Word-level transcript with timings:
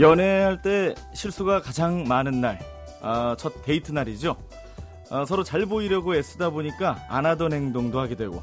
연애할 0.00 0.62
때 0.62 0.94
실수가 1.12 1.60
가장 1.60 2.04
많은 2.04 2.40
날, 2.40 2.58
아, 3.02 3.36
첫 3.38 3.62
데이트 3.64 3.92
날이죠. 3.92 4.36
아, 5.10 5.24
서로 5.24 5.44
잘 5.44 5.66
보이려고 5.66 6.14
애쓰다 6.16 6.50
보니까 6.50 7.04
안 7.08 7.26
하던 7.26 7.52
행동도 7.52 8.00
하게 8.00 8.14
되고 8.14 8.42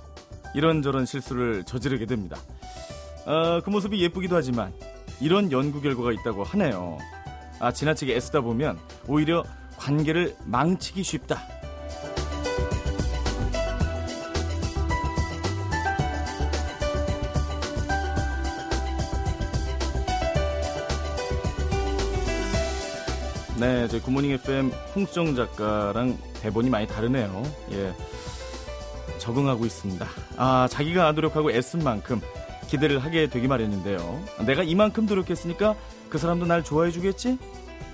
이런저런 0.54 1.06
실수를 1.06 1.64
저지르게 1.64 2.06
됩니다. 2.06 2.38
아, 3.26 3.62
그 3.64 3.70
모습이 3.70 4.02
예쁘기도 4.02 4.36
하지만 4.36 4.72
이런 5.20 5.52
연구 5.52 5.82
결과가 5.82 6.12
있다고 6.12 6.44
하네요. 6.44 6.98
아, 7.60 7.72
지나치게 7.72 8.16
애쓰다 8.16 8.42
보면 8.42 8.78
오히려 9.08 9.44
관계를 9.78 10.36
망치기 10.46 11.04
쉽다. 11.04 11.40
네, 23.60 23.88
저희 23.88 24.02
굿모닝 24.02 24.32
FM 24.32 24.72
홍수정 24.96 25.36
작가랑 25.36 26.18
대본이 26.42 26.70
많이 26.70 26.88
다르네요. 26.88 27.44
예. 27.72 27.94
적응하고 29.18 29.66
있습니다. 29.66 30.08
아, 30.38 30.68
자기가 30.70 31.12
노력하고 31.14 31.52
애쓴 31.52 31.84
만큼 31.84 32.22
기대를 32.68 33.00
하게 33.00 33.28
되기 33.28 33.48
마련인데요. 33.48 34.24
내가 34.46 34.62
이만큼 34.64 35.06
노력했으니까 35.06 35.76
그 36.10 36.18
사람도 36.18 36.46
날 36.46 36.64
좋아해 36.64 36.92
주겠지? 36.92 37.38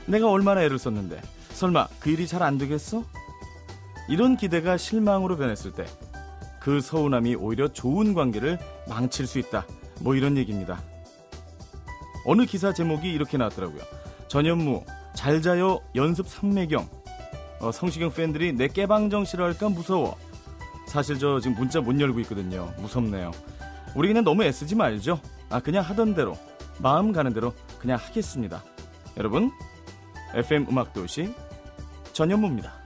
내가 0.05 0.29
얼마나 0.29 0.61
애를 0.63 0.77
썼는데. 0.77 1.21
설마 1.51 1.87
그 1.99 2.09
일이 2.09 2.27
잘 2.27 2.41
안 2.43 2.57
되겠어? 2.57 3.03
이런 4.09 4.35
기대가 4.35 4.75
실망으로 4.75 5.37
변했을 5.37 5.71
때 5.71 5.85
그 6.63 6.79
서운함이 6.79 7.35
오히려 7.35 7.67
좋은 7.67 8.13
관계를 8.13 8.57
망칠 8.87 9.27
수 9.27 9.37
있다. 9.37 9.65
뭐 9.99 10.15
이런 10.15 10.37
얘기입니다. 10.37 10.81
어느 12.25 12.45
기사 12.45 12.73
제목이 12.73 13.11
이렇게 13.11 13.37
나왔더라고요. 13.37 13.81
전현무 14.29 14.85
잘 15.23 15.41
자요. 15.41 15.79
연습 15.95 16.27
삼매경. 16.27 16.85
어, 17.61 17.71
성시경 17.71 18.11
팬들이 18.11 18.51
내 18.51 18.67
깨방정 18.67 19.23
싫어할까 19.23 19.69
무서워. 19.69 20.17
사실 20.85 21.17
저 21.17 21.39
지금 21.39 21.55
문자 21.55 21.79
못 21.79 21.97
열고 21.97 22.19
있거든요. 22.19 22.73
무섭네요. 22.79 23.31
우리 23.95 24.09
그냥 24.09 24.25
너무 24.25 24.43
애쓰지 24.43 24.75
말죠. 24.75 25.21
아 25.49 25.61
그냥 25.61 25.81
하던 25.85 26.13
대로. 26.13 26.37
마음 26.79 27.13
가는 27.13 27.33
대로 27.33 27.53
그냥 27.79 27.97
하겠습니다. 28.01 28.61
여러분 29.15 29.49
FM 30.33 30.67
음악도시 30.69 31.33
전현무입니다 32.11 32.82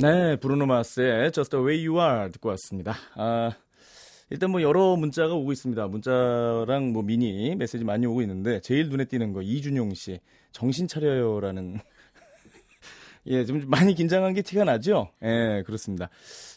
네, 0.00 0.36
브루노 0.36 0.64
마스의 0.66 1.30
Just 1.32 1.50
the 1.50 1.64
Way 1.64 1.86
You 1.86 2.00
Are 2.00 2.32
듣고 2.32 2.48
왔습니다. 2.50 2.94
아, 3.16 3.52
일단 4.30 4.50
뭐 4.50 4.62
여러 4.62 4.96
문자가 4.96 5.34
오고 5.34 5.52
있습니다. 5.52 5.88
문자랑 5.88 6.92
뭐 6.92 7.02
미니 7.02 7.54
메시지 7.54 7.84
많이 7.84 8.06
오고 8.06 8.22
있는데 8.22 8.60
제일 8.60 8.88
눈에 8.88 9.04
띄는 9.04 9.32
거 9.34 9.42
이준용 9.42 9.92
씨 9.94 10.20
정신 10.52 10.88
차려요라는 10.88 11.78
예, 13.26 13.44
좀 13.44 13.62
많이 13.66 13.94
긴장한 13.94 14.32
게 14.32 14.40
티가 14.40 14.64
나죠? 14.64 15.10
예, 15.22 15.62
그렇습니다. 15.66 16.08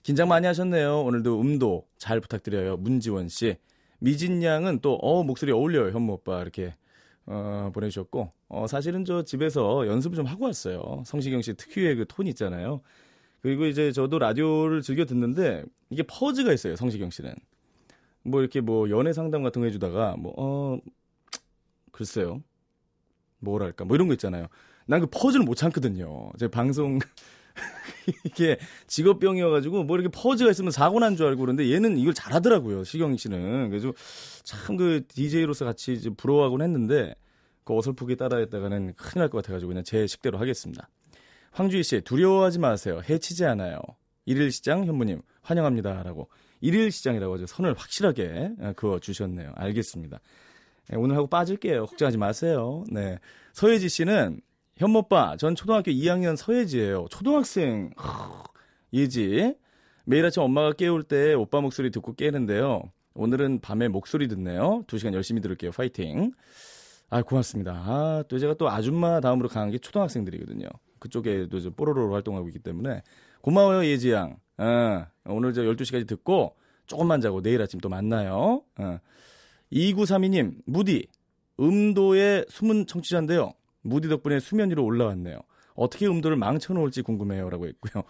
긴장 0.04 0.30
많이 0.30 0.48
하셨네요. 0.48 1.02
오늘도 1.02 1.42
음도 1.42 1.86
잘 1.98 2.22
부탁드려요. 2.22 2.78
문지원 2.78 3.28
씨. 3.28 3.58
미진 4.00 4.42
양은 4.44 4.80
또, 4.80 4.96
어, 4.96 5.24
목소리 5.24 5.52
어울려요. 5.52 5.92
현모 5.92 6.14
오빠. 6.14 6.42
이렇게, 6.42 6.76
어, 7.26 7.70
보내주셨고. 7.74 8.32
어, 8.50 8.68
사실은 8.68 9.04
저 9.06 9.24
집에서 9.24 9.88
연습을 9.88 10.16
좀 10.16 10.26
하고 10.26 10.46
왔어요. 10.46 11.04
성시경 11.06 11.42
씨 11.42 11.54
특유의 11.54 11.96
그 11.96 12.06
톤 12.06 12.28
있잖아요. 12.28 12.82
그리고 13.44 13.66
이제 13.68 13.92
저도 13.92 14.20
라디오를 14.20 14.82
즐겨 14.82 15.06
듣는데 15.06 15.64
이게 15.92 16.04
퍼즈가 16.04 16.54
있어요. 16.54 16.76
성시경 16.76 17.12
씨는. 17.12 17.36
뭐 18.24 18.40
이렇게 18.42 18.62
뭐 18.62 18.90
연애 18.90 19.14
상담 19.14 19.44
같은 19.44 19.62
거 19.62 19.66
해주다가 19.68 20.16
뭐, 20.18 20.34
어, 20.38 20.80
글쎄요. 21.92 22.42
뭐랄까. 23.40 23.86
뭐 23.86 23.96
이런 23.96 24.08
거 24.08 24.14
있잖아요. 24.14 24.48
난 24.88 25.02
그 25.02 25.08
퍼즈를 25.08 25.46
못 25.46 25.56
참거든요. 25.56 26.32
제 26.40 26.48
방송, 26.48 27.00
이게 28.26 28.58
직업병이어가지고 28.88 29.84
뭐 29.84 29.98
이렇게 29.98 30.10
퍼즈가 30.10 30.52
있으면 30.52 30.72
사고 30.72 31.00
난 31.00 31.16
줄 31.18 31.26
알고 31.28 31.42
그러는데 31.42 31.72
얘는 31.72 31.98
이걸 31.98 32.14
잘하더라고요. 32.14 32.84
시경 32.86 33.16
씨는. 33.18 33.70
그래서 33.70 33.94
참 34.44 34.78
그 34.78 35.06
DJ로서 35.08 35.66
같이 35.66 36.00
부러워하곤 36.18 36.62
했는데 36.62 37.16
그 37.66 37.78
어설프게 37.78 38.16
따라했다가는 38.16 38.94
큰일 38.96 39.20
날 39.22 39.30
것 39.30 39.38
같아가지고 39.44 39.70
그냥 39.70 39.84
제 39.84 40.08
식대로 40.08 40.38
하겠습니다. 40.38 40.90
황주희 41.54 41.84
씨, 41.84 42.02
두려워하지 42.02 42.60
마세요. 42.60 43.02
해치지 43.08 43.46
않아요. 43.46 43.80
일일 44.26 44.52
시장 44.52 44.86
현무님, 44.86 45.22
환영합니다. 45.42 46.04
라고. 46.04 46.30
일일 46.62 46.92
시장이라고 46.92 47.36
아주 47.36 47.46
선을 47.48 47.76
확실하게 47.78 48.52
어, 48.60 48.74
그어 48.76 49.00
주셨네요. 49.00 49.52
알겠습니다. 49.56 50.20
네, 50.90 50.98
오늘 50.98 51.16
하고 51.16 51.28
빠질게요. 51.28 51.86
걱정하지 51.86 52.18
마세요. 52.18 52.84
네. 52.90 53.20
서예지 53.54 53.90
씨는, 53.90 54.42
현모빠, 54.78 55.38
전 55.38 55.56
초등학교 55.56 55.92
2학년 55.92 56.36
서예지예요. 56.36 57.08
초등학생, 57.10 57.92
예지. 58.92 59.56
매일 60.06 60.26
아침 60.26 60.42
엄마가 60.42 60.74
깨울 60.74 61.04
때 61.04 61.34
오빠 61.34 61.62
목소리 61.62 61.92
듣고 61.92 62.16
깨는데요. 62.16 62.82
오늘은 63.14 63.62
밤에 63.62 63.90
목소리 63.90 64.28
듣네요. 64.28 64.84
2시간 64.88 65.14
열심히 65.14 65.42
들을게요. 65.42 65.72
파이팅. 65.72 66.32
아, 67.10 67.22
고맙습니다. 67.22 67.74
아, 67.74 68.24
또 68.28 68.40
제가 68.40 68.56
또 68.56 68.70
아줌마 68.70 69.20
다음으로 69.20 69.50
강한 69.50 69.70
게 69.70 69.78
초등학생들이거든요. 69.78 70.68
그쪽에도 71.04 71.60
좀 71.60 71.74
뽀로로 71.74 72.14
활동하고 72.14 72.48
있기 72.48 72.60
때문에 72.60 73.04
고마워요 73.42 73.86
예지 73.86 74.12
양. 74.12 74.38
어, 74.58 75.06
오늘 75.26 75.54
저 75.54 75.62
12시까지 75.64 76.08
듣고 76.08 76.56
조금만 76.86 77.20
자고 77.20 77.42
내일 77.42 77.62
아침 77.62 77.80
또 77.82 77.90
만나요. 77.90 78.64
어. 78.78 79.00
2932님 79.74 80.62
무디 80.66 81.08
음도의 81.60 82.46
숨은 82.50 82.88
청취자인데요. 82.88 83.52
무디 83.82 84.08
덕분에 84.08 84.40
수면 84.40 84.70
위로 84.70 84.86
올라왔네요. 84.86 85.40
어떻게 85.76 86.08
음도를 86.08 86.38
망쳐놓을지 86.38 87.02
궁금해요 87.02 87.50
라고 87.50 87.68
했고요. 87.68 88.04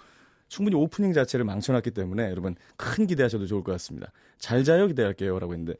충분히 0.49 0.75
오프닝 0.75 1.13
자체를 1.13 1.45
망쳐놨기 1.45 1.91
때문에 1.91 2.29
여러분 2.29 2.55
큰 2.77 3.07
기대하셔도 3.07 3.47
좋을 3.47 3.63
것 3.63 3.71
같습니다. 3.71 4.11
잘 4.37 4.63
자요 4.63 4.85
기대할게요 4.85 5.39
라고 5.39 5.53
했는데 5.53 5.73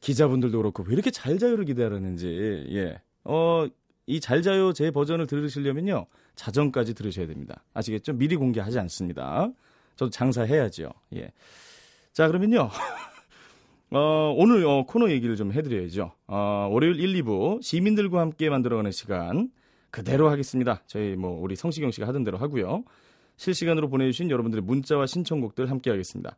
기자분들도 0.00 0.56
그렇고 0.58 0.82
왜 0.82 0.94
이렇게 0.94 1.12
잘 1.12 1.38
자요를 1.38 1.64
기대하라는지 1.64 2.66
예. 2.70 3.00
어, 3.22 3.68
이 4.08 4.20
잘 4.20 4.42
자요 4.42 4.72
제 4.72 4.90
버전을 4.90 5.26
들으시려면요. 5.26 6.06
자정까지 6.36 6.94
들으셔야 6.94 7.26
됩니다. 7.26 7.64
아시겠죠? 7.74 8.12
미리 8.12 8.36
공개하지 8.36 8.78
않습니다. 8.78 9.50
저도 9.96 10.10
장사해야죠. 10.10 10.90
예. 11.16 11.32
자, 12.12 12.28
그러면요. 12.28 12.70
어, 13.90 14.34
오늘 14.36 14.64
어, 14.66 14.84
코너 14.84 15.10
얘기를 15.10 15.36
좀 15.36 15.52
해드려야죠. 15.52 16.12
어, 16.26 16.68
월요일 16.70 17.00
1, 17.00 17.22
2부 17.22 17.62
시민들과 17.62 18.20
함께 18.20 18.50
만들어가는 18.50 18.90
시간 18.90 19.50
그대로 19.90 20.28
하겠습니다. 20.28 20.82
저희 20.86 21.16
뭐 21.16 21.40
우리 21.40 21.56
성시경 21.56 21.90
씨가 21.90 22.06
하던 22.08 22.24
대로 22.24 22.38
하고요. 22.38 22.84
실시간으로 23.36 23.88
보내주신 23.88 24.30
여러분들의 24.30 24.62
문자와 24.64 25.06
신청곡들 25.06 25.70
함께 25.70 25.90
하겠습니다. 25.90 26.36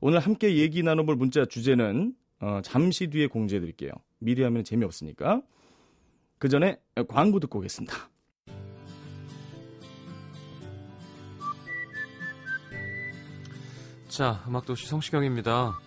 오늘 0.00 0.18
함께 0.18 0.56
얘기 0.56 0.82
나눠볼 0.82 1.16
문자 1.16 1.44
주제는 1.44 2.14
어, 2.40 2.60
잠시 2.62 3.08
뒤에 3.08 3.26
공지해드릴게요. 3.26 3.90
미리 4.18 4.42
하면 4.42 4.64
재미없으니까. 4.64 5.42
그 6.38 6.48
전에 6.48 6.80
광고 7.08 7.38
듣고 7.38 7.58
오겠습니다. 7.58 8.09
자, 14.10 14.42
음악도시 14.48 14.88
성시경입니다. 14.88 15.78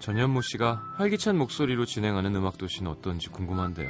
전현무 0.00 0.42
씨가 0.42 0.82
활기찬 0.96 1.36
목소리로 1.38 1.86
진행하는 1.86 2.34
음악도시는 2.36 2.90
어떤지 2.90 3.28
궁금한데요. 3.28 3.88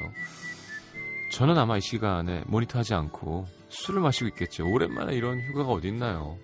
저는 1.33 1.59
아마 1.59 1.77
이 1.77 1.81
시간에 1.81 2.43
모니터하지 2.47 2.95
않고 2.95 3.47
술을 3.69 4.01
마시고 4.01 4.29
있겠죠. 4.29 4.69
오랜만에 4.69 5.15
이런 5.15 5.41
휴가가 5.41 5.71
어딨나요? 5.71 6.37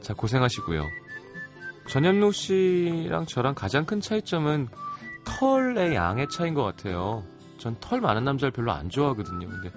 자, 0.00 0.14
고생하시고요. 0.14 0.86
전현무 1.88 2.32
씨랑 2.32 3.26
저랑 3.26 3.54
가장 3.54 3.84
큰 3.84 4.00
차이점은 4.00 4.68
털의 5.24 5.94
양의 5.94 6.28
차이인 6.30 6.54
것 6.54 6.62
같아요. 6.62 7.22
전 7.58 7.76
털 7.80 8.00
많은 8.00 8.24
남자를 8.24 8.52
별로 8.52 8.72
안 8.72 8.88
좋아하거든요. 8.88 9.46
근데 9.46 9.70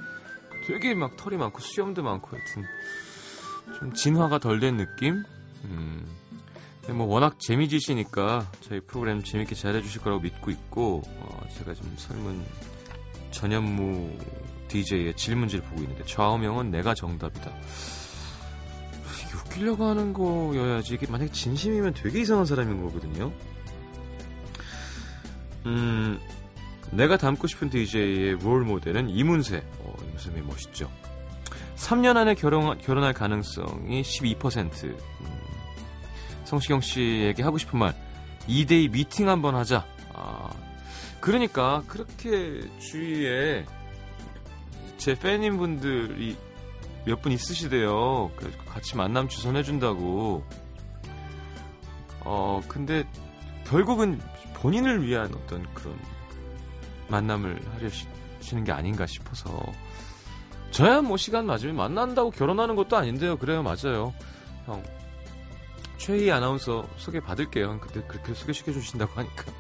되게 0.66 0.94
막 0.96 1.18
털이 1.18 1.36
많고 1.36 1.60
수염도 1.60 2.02
많고 2.04 2.38
하여튼 2.38 2.64
좀 3.78 3.94
진화가 3.94 4.40
덜 4.40 4.62
된 4.62 4.78
느낌? 4.78 5.24
음. 5.66 6.23
뭐 6.90 7.08
워낙 7.08 7.40
재미지시니까 7.40 8.52
저희 8.62 8.82
프로그램 8.82 9.24
재밌게 9.24 9.56
잘해주실 9.56 10.02
거라고 10.02 10.22
믿고 10.22 10.52
있고 10.52 11.02
어, 11.20 11.48
제가 11.58 11.74
좀 11.74 11.94
설문 11.98 12.44
전현무 13.32 14.18
DJ의 14.68 15.16
질문지를 15.16 15.64
보고 15.66 15.82
있는데 15.82 16.04
좌우명은 16.06 16.72
내가 16.72 16.94
정답이다. 16.94 17.52
이게 19.22 19.38
웃기려고 19.38 19.86
하는 19.86 20.14
거여야지 20.14 20.96
이게 20.96 21.08
만약에 21.08 21.32
진심이면 21.32 21.94
되게 21.94 22.22
이상한 22.22 22.46
사람인 22.46 22.82
거거든요. 22.84 23.32
음, 25.66 26.20
내가 26.92 27.18
닮고 27.18 27.48
싶은 27.48 27.70
DJ의 27.70 28.40
롤 28.40 28.66
모델은 28.66 29.10
이문세. 29.10 29.64
어, 29.80 29.96
이문세 30.04 30.42
멋있죠. 30.42 30.92
3년 31.76 32.18
안에 32.18 32.36
결혼, 32.36 32.78
결혼할 32.78 33.14
가능성이 33.14 34.02
12%. 34.02 34.84
음, 34.84 35.33
성시경 36.46 36.82
씨에게 36.82 37.44
하고 37.44 37.58
싶은 37.58 37.80
말. 37.80 37.96
2대2 38.48 38.92
미팅 38.92 39.30
한번 39.30 39.56
하자. 39.56 39.86
아, 40.14 40.50
그러니까 41.20 41.84
그렇게 41.88 42.60
주위에 42.80 43.66
제 44.98 45.16
팬인 45.18 45.58
분들이 45.58 46.38
몇 47.06 47.22
분 47.22 47.32
있으시대요. 47.32 48.32
같이 48.68 48.96
만남 48.96 49.28
주선해준다고. 49.28 50.44
어, 52.22 52.62
근데 52.68 53.04
결국은 53.66 54.20
본인을 54.56 55.06
위한 55.06 55.26
어떤 55.36 55.66
그런 55.74 55.98
만남을 57.10 57.60
하려시는 57.74 58.64
게 58.64 58.72
아닌가 58.72 59.06
싶어서 59.06 59.62
저야 60.72 61.02
뭐 61.02 61.18
시간 61.18 61.46
맞으면 61.46 61.76
만난다고 61.76 62.32
결혼하는 62.32 62.76
것도 62.76 62.96
아닌데요. 62.96 63.38
그래요, 63.38 63.62
맞아요. 63.62 64.14
형 64.66 64.82
최희 65.98 66.32
아나운서 66.32 66.88
소개 66.98 67.20
받을게요. 67.20 67.80
근데 67.80 68.02
그렇게 68.08 68.34
소개시켜 68.34 68.72
주신다고 68.74 69.14
하니까. 69.14 69.46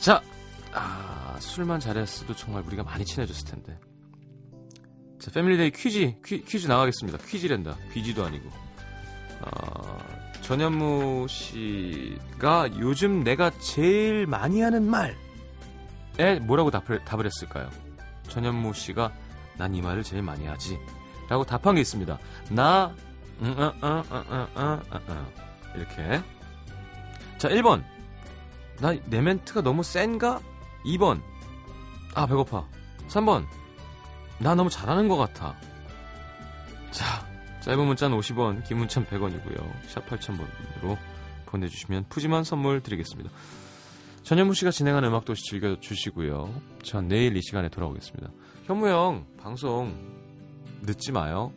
자, 0.00 0.22
아, 0.72 1.36
술만 1.40 1.80
잘했어도 1.80 2.34
정말 2.34 2.62
우리가 2.66 2.82
많이 2.82 3.04
친해졌을 3.04 3.44
텐데. 3.46 3.78
자, 5.18 5.30
family 5.32 5.57
day 5.57 5.70
퀴즈, 5.72 6.14
퀴, 6.24 6.42
퀴즈 6.44 6.66
나가겠습니다. 6.66 7.18
퀴즈랜다. 7.26 7.76
퀴즈도 7.92 8.24
아니고. 8.24 8.48
어, 9.42 9.98
전현무 10.42 11.26
씨가 11.28 12.70
요즘 12.78 13.22
내가 13.22 13.50
제일 13.58 14.26
많이 14.26 14.62
하는 14.62 14.88
말에 14.88 15.14
뭐라고 16.42 16.70
답을, 16.70 17.04
답을 17.04 17.26
했을까요? 17.26 17.68
전현무 18.28 18.72
씨가 18.74 19.12
난 19.58 19.74
이 19.74 19.82
말을 19.82 20.02
제일 20.02 20.22
많이 20.22 20.46
하지. 20.46 20.78
라고 21.30 21.44
답한 21.44 21.76
게 21.76 21.80
있습니다. 21.80 22.18
나, 22.50 22.92
음, 23.40 23.54
어, 23.56 23.72
어, 23.80 24.02
어. 24.56 24.80
이렇게. 25.76 26.20
자, 27.38 27.48
1번. 27.48 27.82
나 28.80 28.94
내 29.06 29.20
멘트가 29.20 29.62
너무 29.62 29.82
센가? 29.82 30.40
2번. 30.84 31.22
아, 32.14 32.26
배고파. 32.26 32.66
3번. 33.08 33.46
나 34.38 34.54
너무 34.56 34.68
잘하는 34.70 35.06
것 35.08 35.16
같아. 35.16 35.54
자, 36.90 37.24
짧은 37.60 37.86
문자는 37.86 38.18
50원, 38.18 38.64
긴 38.66 38.78
문자는 38.78 39.06
100원이고요. 39.08 39.88
샵 39.88 40.04
8000번으로 40.08 40.98
보내주시면 41.46 42.06
푸짐한 42.08 42.42
선물 42.42 42.80
드리겠습니다. 42.82 43.30
전현무 44.24 44.54
씨가 44.54 44.72
진행하는 44.72 45.08
음악도시 45.10 45.44
즐겨주시고요. 45.44 46.52
전 46.82 47.06
내일 47.06 47.36
이 47.36 47.42
시간에 47.42 47.68
돌아오겠습니다. 47.68 48.30
현무 48.64 48.88
형, 48.88 49.26
방송 49.40 50.19
늦지 50.82 51.12
마요. 51.12 51.52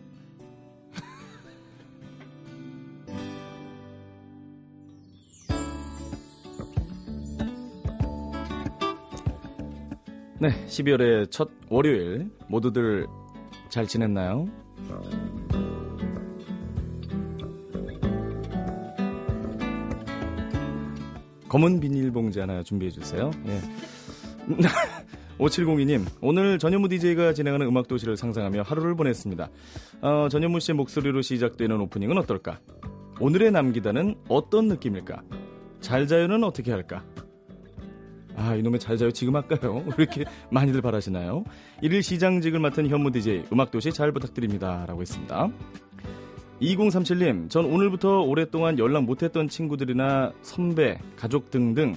네, 10.40 10.50
12월의 10.68 11.32
첫 11.32 11.50
월요일 11.70 12.30
모두들 12.48 13.08
잘 13.70 13.88
지냈나요? 13.88 14.48
검은 21.48 21.80
비닐봉지 21.80 22.40
하나 22.40 22.64
준비해 22.64 22.90
주세요. 22.90 23.30
예. 23.46 23.62
5702님, 25.40 26.06
오늘 26.22 26.60
전현무 26.60 26.90
DJ가 26.90 27.34
진행하는 27.34 27.68
음악도시를 27.68 28.18
상상하며 28.18 28.62
하루를 28.64 28.96
보냈습니다. 28.96 29.50
어, 30.02 30.28
전현무 30.30 30.60
씨의 30.60 30.76
목소리로 30.76 31.22
시작되는 31.22 31.80
오프닝은 31.82 32.18
어떨까? 32.18 32.60
오늘의 33.20 33.52
남기다는 33.52 34.16
어떤 34.28 34.68
느낌일까? 34.68 35.22
잘 35.82 36.08
자요는 36.08 36.44
어떻게 36.44 36.72
할까? 36.72 37.04
아, 38.36 38.56
이놈의 38.56 38.80
잘 38.80 38.98
자요 38.98 39.12
지금 39.12 39.36
할까요? 39.36 39.84
왜 39.98 40.04
이렇게 40.04 40.26
많이들 40.50 40.82
바라시나요? 40.82 41.44
일일 41.82 42.02
시장직을 42.02 42.60
맡은 42.60 42.88
현무 42.88 43.12
DJ, 43.12 43.46
음악도시 43.52 43.92
잘 43.92 44.12
부탁드립니다. 44.12 44.86
라고 44.88 45.02
했습니다. 45.02 45.50
2037님, 46.62 47.50
전 47.50 47.66
오늘부터 47.66 48.22
오랫동안 48.22 48.80
연락 48.80 49.04
못했던 49.04 49.50
친구들이나 49.50 50.32
선배, 50.42 50.98
가족 51.18 51.52
등등 51.52 51.96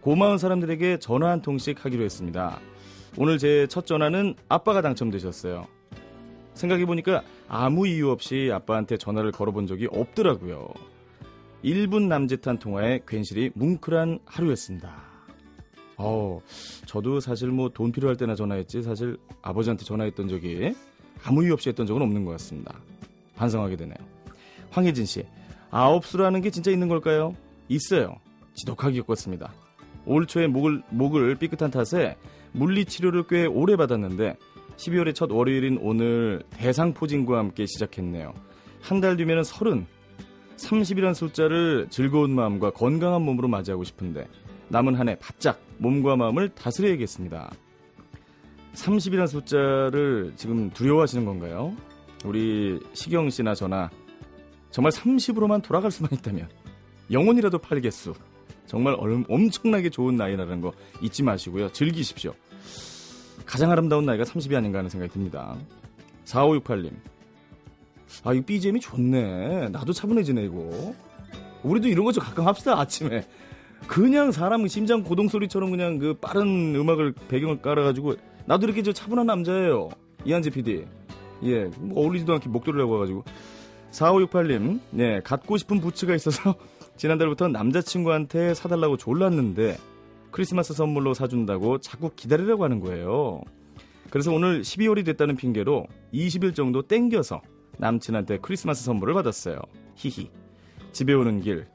고마운 0.00 0.38
사람들에게 0.38 0.98
전화 0.98 1.30
한 1.30 1.42
통씩 1.42 1.84
하기로 1.84 2.02
했습니다. 2.02 2.60
오늘 3.16 3.38
제 3.38 3.66
첫 3.68 3.86
전화는 3.86 4.34
아빠가 4.48 4.80
당첨되셨어요. 4.82 5.66
생각해보니까 6.54 7.22
아무 7.48 7.86
이유 7.86 8.10
없이 8.10 8.50
아빠한테 8.52 8.96
전화를 8.96 9.32
걸어본 9.32 9.66
적이 9.66 9.88
없더라고요. 9.90 10.68
1분 11.64 12.06
남짓한 12.08 12.58
통화에 12.58 13.00
괜시리 13.06 13.50
뭉클한 13.54 14.20
하루였습니다. 14.24 14.94
어, 15.96 16.40
저도 16.86 17.18
사실 17.20 17.48
뭐 17.48 17.68
돈 17.70 17.90
필요할 17.90 18.16
때나 18.16 18.34
전화했지 18.36 18.82
사실 18.82 19.16
아버지한테 19.42 19.84
전화했던 19.84 20.28
적이 20.28 20.74
아무 21.24 21.44
이유 21.44 21.52
없이 21.52 21.68
했던 21.68 21.86
적은 21.86 22.02
없는 22.02 22.24
것 22.24 22.32
같습니다. 22.32 22.78
반성하게 23.36 23.76
되네요. 23.76 23.96
황혜진 24.70 25.06
씨, 25.06 25.24
아홉수라는 25.70 26.40
게 26.42 26.50
진짜 26.50 26.70
있는 26.70 26.88
걸까요? 26.88 27.34
있어요. 27.68 28.16
지독하게 28.54 29.00
겪었습니다. 29.00 29.52
올 30.06 30.26
초에 30.26 30.46
목을, 30.46 30.82
목을 30.90 31.34
삐끗한 31.36 31.70
탓에 31.70 32.16
물리치료를 32.52 33.26
꽤 33.28 33.46
오래 33.46 33.76
받았는데 33.76 34.36
12월의 34.76 35.14
첫 35.14 35.30
월요일인 35.30 35.78
오늘 35.80 36.42
대상포진과 36.50 37.38
함께 37.38 37.66
시작했네요. 37.66 38.32
한 38.80 39.00
달 39.00 39.16
뒤면 39.16 39.42
서른, 39.44 39.86
30이란 40.56 41.14
숫자를 41.14 41.86
즐거운 41.90 42.30
마음과 42.34 42.70
건강한 42.70 43.22
몸으로 43.22 43.48
맞이하고 43.48 43.84
싶은데 43.84 44.28
남은 44.68 44.94
한 44.94 45.08
해 45.08 45.16
바짝 45.18 45.60
몸과 45.78 46.16
마음을 46.16 46.48
다스려야겠습니다. 46.50 47.50
30이라는 48.74 49.26
숫자를 49.26 50.32
지금 50.36 50.70
두려워하시는 50.70 51.24
건가요? 51.24 51.74
우리 52.24 52.78
시경 52.92 53.30
씨나 53.30 53.54
저나 53.54 53.90
정말 54.70 54.92
30으로만 54.92 55.62
돌아갈 55.62 55.90
수만 55.90 56.10
있다면 56.12 56.48
영혼이라도 57.10 57.58
팔겠수. 57.58 58.12
정말 58.66 58.94
엄청나게 58.98 59.88
좋은 59.88 60.16
나이라는 60.16 60.60
거 60.60 60.72
잊지 61.00 61.22
마시고요. 61.22 61.72
즐기십시오. 61.72 62.34
가장 63.48 63.70
아름다운 63.70 64.04
나이가 64.04 64.24
30이 64.24 64.54
아닌가 64.54 64.78
하는 64.78 64.90
생각이 64.90 65.10
듭니다. 65.10 65.56
4568님. 66.26 66.90
아, 68.24 68.34
이 68.34 68.42
BGM이 68.42 68.78
좋네. 68.80 69.70
나도 69.70 69.92
차분해지네, 69.94 70.44
이거. 70.44 70.94
우리도 71.62 71.88
이런 71.88 72.04
거 72.04 72.12
좀 72.12 72.22
가끔 72.22 72.46
합시다, 72.46 72.78
아침에. 72.78 73.26
그냥 73.86 74.32
사람 74.32 74.66
심장 74.68 75.02
고동 75.02 75.28
소리처럼 75.28 75.70
그냥 75.70 75.98
그 75.98 76.12
빠른 76.14 76.74
음악을 76.74 77.14
배경을 77.28 77.62
깔아가지고 77.62 78.16
나도 78.44 78.66
이렇게 78.66 78.82
저 78.82 78.92
차분한 78.92 79.26
남자예요. 79.26 79.88
이한재 80.26 80.50
PD. 80.50 80.84
예, 81.44 81.64
뭐 81.78 82.02
어울리지도 82.02 82.34
않게 82.34 82.48
목도리를 82.50 82.82
하고 82.82 82.92
와가지고. 82.94 83.24
4568님, 83.92 84.80
네, 84.90 85.20
갖고 85.20 85.56
싶은 85.56 85.80
부츠가 85.80 86.14
있어서 86.14 86.54
지난달부터 86.98 87.48
남자친구한테 87.48 88.52
사달라고 88.52 88.98
졸랐는데 88.98 89.78
크리스마스 90.30 90.74
선물로 90.74 91.14
사준다고 91.14 91.78
자꾸 91.78 92.10
기다리라고 92.14 92.64
하는 92.64 92.80
거예요. 92.80 93.42
그래서 94.10 94.32
오늘 94.32 94.62
12월이 94.62 95.04
됐다는 95.04 95.36
핑계로 95.36 95.86
20일 96.12 96.54
정도 96.54 96.82
땡겨서 96.82 97.42
남친한테 97.78 98.38
크리스마스 98.38 98.84
선물을 98.84 99.14
받았어요. 99.14 99.58
히히. 99.94 100.30
집에 100.92 101.12
오는 101.12 101.40
길 101.40 101.66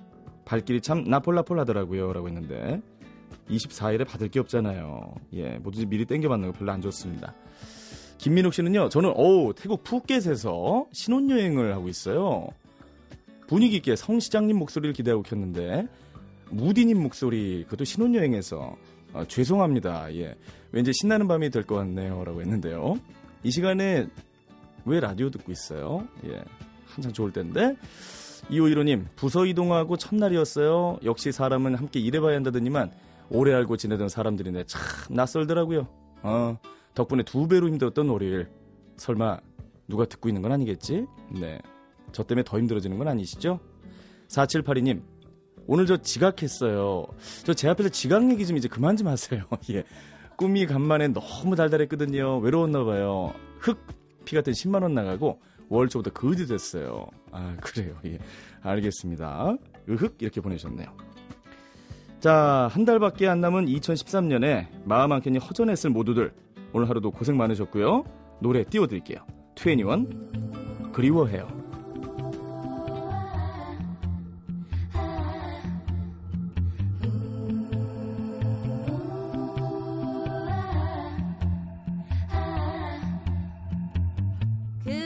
발길이 0.45 0.81
참 0.81 1.03
나폴나폴 1.03 1.60
하더라고요. 1.60 2.13
라고 2.13 2.27
했는데 2.27 2.81
24일에 3.50 4.07
받을 4.07 4.29
게 4.29 4.39
없잖아요. 4.39 5.13
예, 5.33 5.57
뭐든지 5.60 5.86
미리 5.86 6.05
땡겨 6.05 6.29
받는 6.29 6.51
거 6.51 6.57
별로 6.57 6.72
안 6.72 6.81
좋습니다. 6.81 7.33
김민욱 8.17 8.53
씨는요, 8.53 8.88
저는, 8.89 9.12
어우, 9.15 9.53
태국 9.53 9.83
푸켓에서 9.83 10.86
신혼여행을 10.93 11.74
하고 11.74 11.89
있어요. 11.89 12.48
분위기 13.48 13.75
있게 13.75 13.98
성 13.98 14.19
시장님 14.19 14.57
목소리를 14.57 14.93
기대하고 14.93 15.24
켰는데, 15.24 15.88
무디님 16.50 17.01
목소리, 17.01 17.63
그것도 17.65 17.83
신혼여행에서, 17.85 18.75
아, 19.13 19.25
죄송합니다. 19.25 20.13
예. 20.15 20.35
왠지 20.71 20.91
신나는 20.93 21.27
밤이 21.27 21.50
될 21.50 21.63
것 21.63 21.75
같네요. 21.75 22.23
라고 22.23 22.41
했는데요. 22.41 22.95
이 23.43 23.51
시간에 23.51 24.07
왜 24.85 25.00
라디오 25.00 25.29
듣고 25.29 25.51
있어요? 25.51 26.07
예. 26.25 26.41
한참 26.88 27.12
좋을 27.13 27.31
텐데. 27.31 27.75
2515님, 28.50 29.05
부서 29.15 29.45
이동하고 29.45 29.97
첫날이었어요. 29.97 31.00
역시 31.05 31.31
사람은 31.31 31.75
함께 31.75 32.00
일해봐야 32.00 32.35
한다더니만, 32.35 32.91
오래 33.29 33.53
알고 33.53 33.77
지내던 33.77 34.09
사람들이네. 34.09 34.65
참 34.65 34.81
낯설더라고요. 35.09 35.88
어, 36.23 36.57
덕분에 36.93 37.23
두 37.23 37.47
배로 37.47 37.67
힘들었던 37.67 38.09
월요일. 38.09 38.50
설마 38.97 39.39
누가 39.88 40.05
듣고 40.05 40.29
있는 40.29 40.41
건 40.41 40.51
아니겠지? 40.51 41.05
네. 41.31 41.59
저 42.12 42.23
때문에 42.23 42.43
더 42.43 42.59
힘들어지는 42.59 42.97
건 42.97 43.07
아니시죠? 43.07 43.59
4782님, 44.27 45.01
오늘 45.67 45.86
저 45.86 45.98
지각했어요. 45.98 47.05
저 47.46 47.53
제 47.53 47.70
앞에서 47.70 47.89
지각 47.89 48.29
얘기 48.32 48.46
좀 48.46 48.58
이제 48.58 48.67
그만 48.67 48.98
좀 48.98 49.08
하세요. 49.08 49.43
예. 49.72 49.84
꿈이 50.36 50.65
간만에 50.65 51.10
너무 51.10 51.55
달달했거든요. 51.55 52.39
외로웠나 52.39 52.84
봐요. 52.84 53.34
흑 53.60 54.03
피 54.25 54.36
같은 54.36 54.53
10만 54.53 54.82
원 54.84 54.93
나가고 54.93 55.39
월 55.70 55.89
초부터 55.89 56.12
거지 56.12 56.48
됐어요. 56.48 57.05
아 57.32 57.55
그래요. 57.62 57.96
예. 58.05 58.17
알겠습니다. 58.62 59.58
으흑 59.89 60.15
이렇게 60.20 60.39
보내셨네요. 60.39 60.88
자, 62.22 62.70
한 62.72 62.86
달밖에 62.86 63.27
안 63.27 63.41
남은 63.41 63.65
2013년에 63.65 64.67
마음 64.86 65.12
한 65.12 65.22
켠이 65.22 65.39
허전했을 65.39 65.89
모두들 65.89 66.34
오늘 66.72 66.88
하루도 66.88 67.12
고생 67.12 67.36
많으셨고요. 67.36 68.05
노래 68.39 68.63
띄워드릴게요. 68.63 69.20
21 69.58 70.08
그리워해요. 70.93 71.62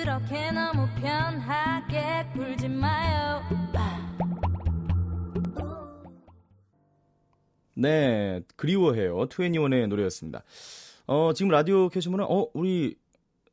그렇게 0.07 0.51
너무 0.51 0.87
편하게 1.01 2.25
굴지 2.33 2.69
마요. 2.69 3.41
네, 7.73 8.39
그리워해요. 8.55 9.17
2NE1의 9.27 9.87
노래였습니다. 9.87 10.45
어, 11.07 11.33
지금 11.33 11.51
라디오 11.51 11.89
켜시면 11.89 12.21
어, 12.21 12.47
우리 12.53 12.95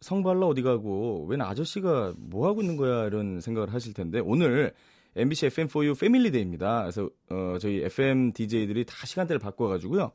성발라 0.00 0.46
어디 0.46 0.62
가고 0.62 1.26
웬 1.28 1.42
아저씨가 1.42 2.14
뭐 2.18 2.46
하고 2.46 2.60
있는 2.60 2.76
거야 2.76 3.06
이런 3.06 3.40
생각을 3.40 3.74
하실 3.74 3.92
텐데 3.92 4.20
오늘 4.20 4.74
MBC 5.16 5.48
FM4U 5.48 5.98
Family 5.98 6.30
Day입니다. 6.30 6.82
그래서 6.82 7.10
어, 7.30 7.58
저희 7.60 7.82
FM 7.82 8.32
DJ들이 8.32 8.84
다 8.84 8.94
시간대를 9.04 9.40
바꿔 9.40 9.66
가지고요. 9.66 10.12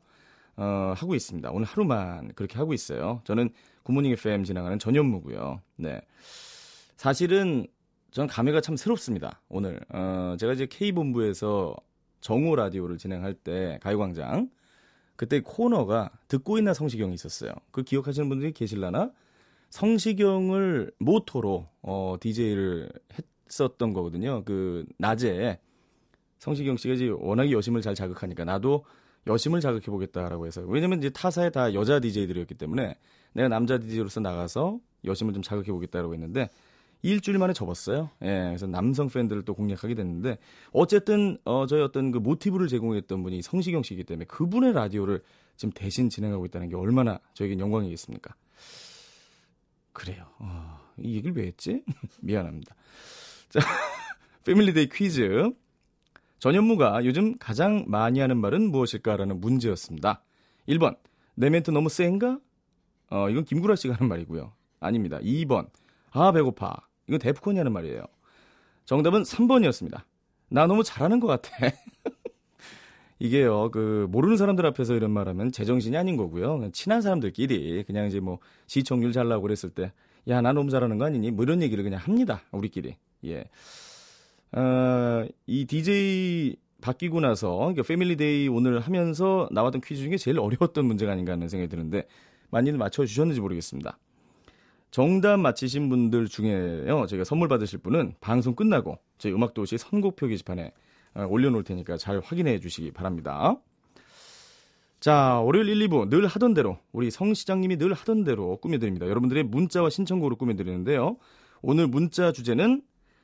어, 0.60 0.92
하고 0.94 1.14
있습니다. 1.14 1.50
오늘 1.52 1.66
하루만 1.66 2.34
그렇게 2.34 2.58
하고 2.58 2.74
있어요. 2.74 3.22
저는 3.24 3.48
굿모닝 3.82 4.12
FM 4.12 4.44
진행하는 4.44 4.78
전현무고요. 4.78 5.62
네. 5.76 6.02
사실은 6.98 7.66
전 8.10 8.26
감회가 8.26 8.60
참 8.60 8.76
새롭습니다. 8.76 9.40
오늘 9.48 9.80
어, 9.88 10.36
제가 10.38 10.52
이제 10.52 10.66
K 10.66 10.92
본부에서 10.92 11.74
정오 12.20 12.56
라디오를 12.56 12.98
진행할 12.98 13.32
때 13.32 13.78
가요광장 13.82 14.50
그때 15.16 15.40
코너가 15.40 16.10
듣고 16.28 16.58
있나 16.58 16.74
성시경이 16.74 17.14
있었어요. 17.14 17.52
그 17.70 17.82
기억하시는 17.82 18.28
분들이 18.28 18.52
계실라나? 18.52 19.12
성시경을 19.70 20.92
모토로 20.98 21.68
어, 21.80 22.16
DJ를 22.20 22.90
했었던 23.48 23.94
거거든요. 23.94 24.44
그 24.44 24.84
낮에 24.98 25.58
성시경 26.38 26.76
씨가 26.76 26.94
이제 26.94 27.08
워낙에 27.08 27.50
여심을 27.50 27.80
잘 27.80 27.94
자극하니까 27.94 28.44
나도 28.44 28.84
여심을 29.26 29.60
자극해 29.60 29.86
보겠다라고 29.86 30.46
해서 30.46 30.62
왜냐면 30.62 30.98
이제 30.98 31.10
타사에 31.10 31.50
다 31.50 31.74
여자 31.74 32.00
DJ들이었기 32.00 32.54
때문에 32.54 32.94
내가 33.32 33.48
남자 33.48 33.78
DJ로서 33.78 34.20
나가서 34.20 34.78
여심을 35.04 35.34
좀 35.34 35.42
자극해 35.42 35.70
보겠다라고 35.72 36.14
했는데 36.14 36.48
일주일 37.02 37.38
만에 37.38 37.52
접었어요. 37.52 38.10
예, 38.22 38.26
그래서 38.26 38.66
남성 38.66 39.08
팬들을 39.08 39.42
또 39.44 39.54
공략하게 39.54 39.94
됐는데 39.94 40.38
어쨌든 40.72 41.38
어 41.44 41.66
저희 41.66 41.80
어떤 41.80 42.10
그 42.10 42.18
모티브를 42.18 42.68
제공했던 42.68 43.22
분이 43.22 43.42
성시경 43.42 43.82
씨이기 43.82 44.04
때문에 44.04 44.26
그분의 44.26 44.74
라디오를 44.74 45.22
지금 45.56 45.72
대신 45.72 46.10
진행하고 46.10 46.44
있다는 46.46 46.68
게 46.68 46.76
얼마나 46.76 47.18
저에겐 47.34 47.60
영광이겠습니까? 47.60 48.34
그래요. 49.92 50.26
어, 50.38 50.78
이 50.98 51.16
얘기를 51.16 51.34
왜 51.36 51.46
했지? 51.46 51.82
미안합니다. 52.20 52.74
자, 53.48 53.60
Family 54.44 54.73
Day 54.73 54.88
퀴즈. 54.88 55.50
전현무가 56.40 57.04
요즘 57.04 57.36
가장 57.38 57.84
많이 57.86 58.18
하는 58.18 58.38
말은 58.38 58.70
무엇일까라는 58.70 59.40
문제였습니다. 59.42 60.22
1번, 60.68 60.96
내 61.34 61.50
멘트 61.50 61.70
너무 61.70 61.90
센가? 61.90 62.40
어, 63.10 63.28
이건 63.28 63.44
김구라 63.44 63.76
씨가 63.76 63.94
하는 63.94 64.08
말이고요. 64.08 64.50
아닙니다. 64.80 65.18
2번, 65.18 65.68
아, 66.12 66.32
배고파. 66.32 66.74
이건 67.06 67.20
데프콘이 67.20 67.58
하는 67.58 67.72
말이에요. 67.72 68.02
정답은 68.86 69.22
3번이었습니다. 69.22 70.02
나 70.48 70.66
너무 70.66 70.82
잘하는 70.82 71.20
것 71.20 71.26
같아. 71.26 71.50
이게요, 73.18 73.70
그, 73.70 74.06
모르는 74.10 74.38
사람들 74.38 74.64
앞에서 74.64 74.94
이런 74.94 75.10
말 75.10 75.28
하면 75.28 75.52
제정신이 75.52 75.94
아닌 75.98 76.16
거고요. 76.16 76.70
친한 76.72 77.02
사람들끼리 77.02 77.84
그냥 77.84 78.06
이제 78.06 78.18
뭐 78.18 78.38
시청률 78.66 79.12
잘 79.12 79.28
나오고 79.28 79.42
그랬을 79.42 79.68
때, 79.68 79.92
야, 80.28 80.40
나 80.40 80.54
너무 80.54 80.70
잘하는 80.70 80.96
거 80.96 81.04
아니니? 81.04 81.32
뭐 81.32 81.42
이런 81.44 81.60
얘기를 81.60 81.84
그냥 81.84 82.00
합니다. 82.00 82.40
우리끼리. 82.50 82.96
예. 83.26 83.44
어, 84.52 85.26
이 85.46 85.64
DJ 85.64 86.56
바뀌고 86.80 87.20
나서, 87.20 87.56
그러니까 87.56 87.82
Family 87.82 88.26
Day 88.26 88.48
오늘 88.48 88.80
하면서 88.80 89.48
나왔던 89.52 89.82
퀴즈 89.82 90.02
중에 90.02 90.16
제일 90.16 90.38
어려웠던 90.40 90.84
문제가 90.84 91.12
아닌가 91.12 91.32
하는 91.32 91.48
생각이 91.48 91.68
드는데, 91.68 92.06
많이들 92.50 92.78
맞춰주셨는지 92.78 93.40
모르겠습니다. 93.40 93.98
정답 94.90 95.38
맞히신 95.38 95.88
분들 95.88 96.26
중에요, 96.26 97.06
저희가 97.06 97.24
선물 97.24 97.48
받으실 97.48 97.78
분은 97.78 98.14
방송 98.20 98.54
끝나고 98.54 98.98
저희 99.18 99.32
음악도시 99.32 99.78
선곡표 99.78 100.26
게시판에 100.26 100.72
어, 101.14 101.26
올려놓을 101.28 101.64
테니까 101.64 101.96
잘 101.96 102.20
확인해 102.20 102.58
주시기 102.58 102.92
바랍니다. 102.92 103.56
자, 105.00 105.40
월요일 105.40 105.68
1, 105.68 105.88
2부 105.88 106.10
늘 106.10 106.26
하던 106.26 106.54
대로 106.54 106.78
우리 106.92 107.10
성 107.10 107.34
시장님이 107.34 107.78
늘 107.78 107.94
하던 107.94 108.24
대로 108.24 108.58
꾸며드립니다. 108.58 109.08
여러분들의 109.08 109.44
문자와 109.44 109.90
신청곡으로 109.90 110.36
꾸며드리는데요. 110.36 111.16
오늘 111.62 111.86
문자 111.86 112.32
주제는 112.32 112.82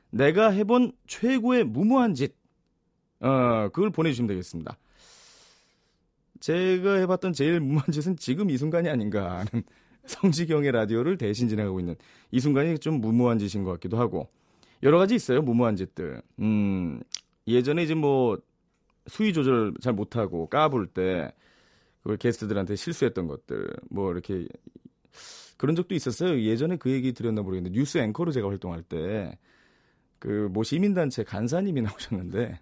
내가 0.09 0.49
해본 0.49 0.93
최고의 1.07 1.63
무모한 1.65 2.13
짓. 2.13 2.35
어, 3.19 3.69
그걸 3.73 3.89
보내주시면 3.89 4.27
되겠습니다. 4.27 4.77
제가 6.39 6.95
해봤던 6.95 7.33
제일 7.33 7.59
무모한 7.59 7.91
짓은 7.91 8.15
지금 8.15 8.49
이 8.49 8.57
순간이 8.57 8.89
아닌가 8.89 9.39
하는 9.39 9.63
성시경의 10.05 10.71
라디오를 10.71 11.17
대신 11.17 11.49
진행하고 11.49 11.79
있는 11.79 11.95
이 12.31 12.39
순간이 12.39 12.77
좀 12.79 13.01
무모한 13.01 13.39
짓인 13.39 13.63
것 13.63 13.71
같기도 13.73 13.97
하고 13.97 14.29
여러 14.83 14.97
가지 14.99 15.15
있어요 15.15 15.41
무모한 15.41 15.75
짓들. 15.75 16.21
음 16.39 17.01
예전에 17.47 17.83
이제 17.83 17.95
뭐 17.95 18.37
수위 19.07 19.33
조절 19.33 19.73
잘 19.81 19.93
못하고 19.93 20.47
까불 20.47 20.87
때 20.87 21.33
그걸 22.03 22.17
게스트들한테 22.17 22.75
실수했던 22.75 23.27
것들 23.27 23.67
뭐 23.89 24.11
이렇게 24.11 24.47
그런 25.57 25.75
적도 25.75 25.95
있었어요. 25.95 26.39
예전에 26.41 26.77
그 26.77 26.91
얘기 26.91 27.13
드렸나 27.13 27.41
모르겠는데 27.41 27.77
뉴스 27.77 27.97
앵커로 27.97 28.31
제가 28.31 28.47
활동할 28.47 28.83
때 28.83 29.37
그뭐 30.19 30.63
시민단체 30.63 31.23
간사님이 31.23 31.81
나오셨는데 31.83 32.59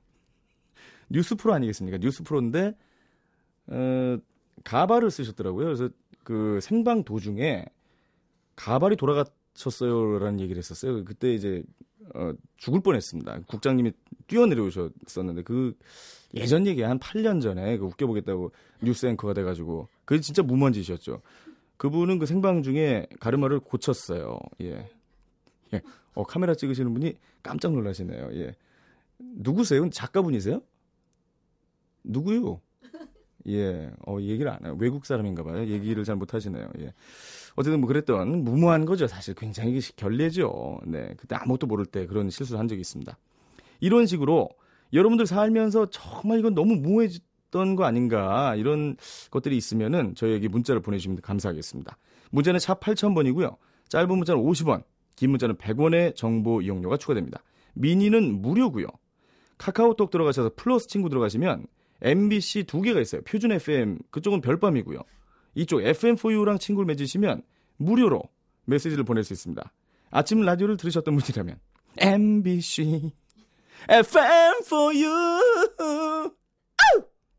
뉴스 1.10 1.36
프로 1.36 1.54
아니겠습니까? 1.54 1.98
뉴스 1.98 2.24
프로인데 2.24 2.76
어 3.68 4.18
가발을 4.64 5.12
쓰셨더라고요. 5.12 5.66
그래서 5.66 5.90
그 6.24 6.60
생방 6.62 7.04
도중에 7.04 7.66
가발이 8.56 8.96
돌아가셨어요라는 8.96 10.40
얘기를 10.40 10.58
했었어요. 10.58 11.04
그때 11.04 11.34
이제 11.34 11.64
어, 12.14 12.34
죽을 12.58 12.82
뻔했습니다. 12.82 13.42
국장님이 13.48 13.92
뛰어내려오셨었는데 14.28 15.44
그 15.44 15.76
예전 16.36 16.68
얘기 16.68 16.82
한 16.82 17.00
8년 17.00 17.42
전에 17.42 17.78
그 17.78 17.86
웃겨보겠다고 17.86 18.52
뉴스 18.82 19.06
앵커가 19.06 19.34
돼가지고 19.34 19.88
그게 20.04 20.22
진짜 20.22 20.44
짓이었죠. 20.74 21.22
그분은 21.78 22.20
그 22.20 22.26
생방 22.26 22.64
중에 22.64 23.08
가르마를 23.20 23.60
고쳤어요. 23.60 24.40
예. 24.62 24.90
예. 25.74 25.82
어, 26.16 26.24
카메라 26.24 26.56
찍으시는 26.56 26.94
분이 26.94 27.14
깜짝 27.44 27.74
놀라시네요. 27.74 28.30
예. 28.34 28.56
누구세요? 29.20 29.90
작가분이세요? 29.90 30.62
누구요? 32.04 32.62
예, 33.48 33.92
어, 34.08 34.18
얘기를 34.20 34.50
안 34.52 34.66
해요. 34.66 34.76
외국 34.80 35.06
사람인가 35.06 35.44
봐요. 35.44 35.68
얘기를 35.68 36.04
잘 36.04 36.16
못 36.16 36.34
하시네요. 36.34 36.68
예. 36.80 36.94
어쨌든 37.56 37.80
뭐 37.80 37.88
그랬던 37.88 38.44
무모한 38.44 38.86
거죠. 38.86 39.08
사실 39.08 39.36
굉장히 39.36 39.80
결례죠. 39.96 40.80
네. 40.86 41.14
그때 41.18 41.36
아무것도 41.36 41.68
모를 41.68 41.86
때 41.86 42.08
그런 42.08 42.30
실수를 42.30 42.60
한 42.60 42.68
적이 42.68 42.82
있습니다. 42.82 43.16
이런 43.82 44.08
식으로 44.08 44.50
여러분들 44.94 45.28
살면서 45.28 45.90
정말 45.92 46.40
이건 46.40 46.56
너무 46.56 46.76
무모해졌던 46.76 47.76
거 47.76 47.84
아닌가 47.86 48.56
이런 48.56 48.98
것들이 49.30 49.56
있으면은 49.58 50.16
저희에게 50.16 50.48
문자를 50.48 50.82
보내주시면 50.82 51.22
감사하겠습니다. 51.22 51.98
문자는 52.32 52.60
샵 52.60 52.80
8000번이고요. 52.80 53.58
짧은 53.90 54.10
문자는 54.10 54.42
50원, 54.42 54.84
긴 55.16 55.32
문자는 55.32 55.56
100원의 55.56 56.16
정보 56.16 56.62
이용료가 56.62 56.98
추가됩니다. 56.98 57.42
미니는 57.74 58.42
무료고요. 58.42 58.88
카카오톡 59.58 60.10
들어가셔서 60.10 60.52
플러스 60.56 60.88
친구 60.88 61.10
들어가시면 61.10 61.68
MBC 62.02 62.64
두 62.66 62.82
개가 62.82 63.00
있어요. 63.00 63.22
표준 63.22 63.52
FM 63.52 64.00
그쪽은 64.12 64.42
별밤이고요. 64.42 65.00
이쪽 65.56 65.80
FM4U랑 65.80 66.60
친구를 66.60 66.86
맺으시면 66.88 67.42
무료로 67.78 68.22
메시지를 68.66 69.04
보낼 69.04 69.24
수 69.24 69.34
있습니다. 69.34 69.72
아침 70.12 70.42
라디오를 70.42 70.78
들으셨던 70.78 71.16
분이라면 71.16 71.58
MBC 71.98 73.12
FM4U 73.88 75.42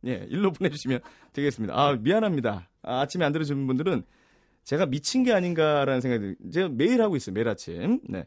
예, 0.06 0.26
일로 0.30 0.52
보내주시면 0.52 1.00
되겠습니다. 1.32 1.74
아, 1.76 1.94
미안합니다. 1.94 2.68
아, 2.82 3.06
침에 3.06 3.24
안 3.24 3.32
들으시는 3.32 3.66
분들은 3.66 4.04
제가 4.66 4.84
미친 4.86 5.22
게 5.22 5.32
아닌가라는 5.32 6.00
생각이 6.00 6.34
제가 6.52 6.68
매일 6.68 7.00
하고 7.00 7.14
있어요. 7.14 7.32
매일 7.32 7.48
아침. 7.48 8.00
네. 8.02 8.24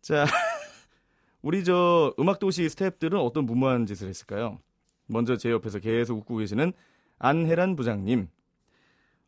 자, 0.00 0.24
우리 1.40 1.62
저 1.62 2.12
음악도시 2.18 2.68
스태프들은 2.68 3.18
어떤 3.18 3.46
무모한 3.46 3.86
짓을 3.86 4.08
했을까요? 4.08 4.58
먼저 5.06 5.36
제 5.36 5.50
옆에서 5.50 5.78
계속 5.78 6.18
웃고 6.18 6.36
계시는 6.38 6.72
안혜란 7.20 7.76
부장님. 7.76 8.28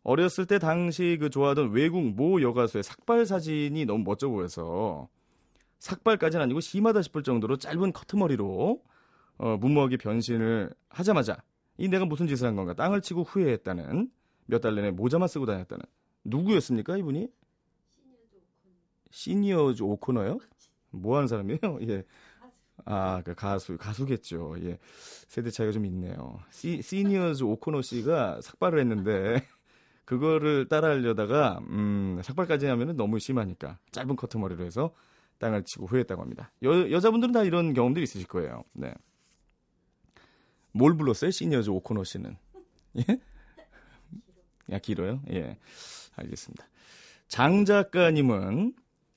어렸을 0.02 0.46
때 0.46 0.58
당시 0.58 1.18
그 1.20 1.30
좋아하던 1.30 1.70
외국 1.70 2.02
모 2.02 2.42
여가수의 2.42 2.82
삭발 2.82 3.24
사진이 3.24 3.84
너무 3.84 4.02
멋져 4.02 4.28
보여서 4.28 5.08
삭발까지는 5.78 6.42
아니고 6.42 6.58
심하다 6.58 7.02
싶을 7.02 7.22
정도로 7.22 7.58
짧은 7.58 7.92
커트머리로 7.92 8.82
어, 9.38 9.56
무모하게 9.56 9.98
변신을 9.98 10.74
하자마자 10.88 11.44
이 11.78 11.86
내가 11.86 12.04
무슨 12.06 12.26
짓을 12.26 12.48
한 12.48 12.56
건가 12.56 12.74
땅을 12.74 13.02
치고 13.02 13.22
후회했다는 13.22 14.10
몇 14.46 14.60
달 14.60 14.74
내내 14.74 14.90
모자만 14.90 15.28
쓰고 15.28 15.46
다녔다는 15.46 15.84
누구였습니까 16.24 16.96
이분이? 16.96 17.28
시니어즈 19.10 19.82
오코너요? 19.82 20.38
뭐 20.90 21.16
하는 21.16 21.28
사람이에요? 21.28 21.58
예. 21.88 22.04
아, 22.84 23.22
그 23.22 23.34
가수, 23.34 23.76
가수겠죠. 23.76 24.56
예. 24.62 24.78
세대 25.28 25.50
차이가 25.50 25.72
좀 25.72 25.84
있네요. 25.86 26.40
시, 26.50 26.80
시니어즈 26.82 27.44
오코너 27.44 27.82
씨가 27.82 28.40
삭발을 28.40 28.80
했는데, 28.80 29.46
그거를 30.04 30.68
따라 30.68 30.88
하려다가, 30.88 31.58
음, 31.68 32.20
삭발까지 32.24 32.66
하면은 32.66 32.96
너무 32.96 33.18
심하니까, 33.18 33.78
짧은 33.92 34.16
커트 34.16 34.38
머리로 34.38 34.64
해서 34.64 34.94
땅을 35.38 35.64
치고 35.64 35.86
후회했다고 35.86 36.22
합니다. 36.22 36.50
여, 36.64 36.90
여자분들은 36.90 37.32
다 37.32 37.44
이런 37.44 37.72
경험들이 37.74 38.02
있으실 38.04 38.26
거예요. 38.26 38.64
네. 38.72 38.92
뭘 40.72 40.96
불렀어요? 40.96 41.30
시니어즈 41.30 41.70
오코너 41.70 42.04
씨는. 42.04 42.36
예? 42.98 43.20
야, 44.72 44.78
길어요? 44.78 45.20
예. 45.30 45.56
알겠습니다. 46.16 46.66
장 47.28 47.64
작가님은 47.64 48.74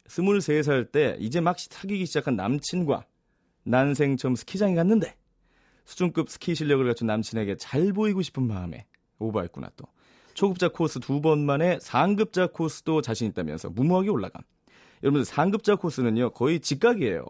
23살 0.07 0.91
때 0.91 1.17
이제 1.19 1.41
막 1.41 1.57
사귀기 1.59 2.05
시작한 2.05 2.35
남친과 2.35 3.05
난생 3.63 4.17
처음 4.17 4.35
스키장에 4.35 4.75
갔는데 4.75 5.15
수준급 5.85 6.29
스키 6.29 6.55
실력을 6.55 6.85
갖춘 6.85 7.07
남친에게 7.07 7.57
잘 7.57 7.91
보이고 7.93 8.21
싶은 8.21 8.43
마음에 8.47 8.85
오버했구나 9.19 9.71
또. 9.75 9.85
초급자 10.33 10.67
코스 10.69 10.99
두 10.99 11.21
번 11.21 11.45
만에 11.45 11.79
상급자 11.81 12.47
코스도 12.47 13.01
자신 13.01 13.27
있다면서 13.29 13.69
무모하게 13.69 14.09
올라감. 14.09 14.41
여러분들 15.03 15.25
상급자 15.25 15.75
코스는요 15.75 16.31
거의 16.31 16.59
직각이에요. 16.59 17.25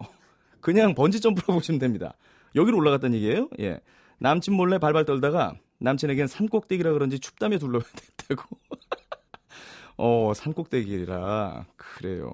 그냥 0.62 0.96
번지 0.96 1.20
점프로 1.22 1.54
보시면 1.54 1.80
됩니다. 1.80 2.16
여기로 2.56 2.78
올라갔다는 2.78 3.16
얘기예요. 3.18 3.50
예. 3.60 3.80
남친 4.20 4.54
몰래 4.54 4.78
발발 4.80 5.06
떨다가 5.06 5.56
남친에겐 5.80 6.28
산꼭대기라 6.28 6.94
그런지 6.94 7.20
춥다며 7.20 7.58
둘러댔다고. 7.58 8.60
어, 9.98 10.34
산꼭대기라. 10.34 11.66
그래요. 11.76 12.34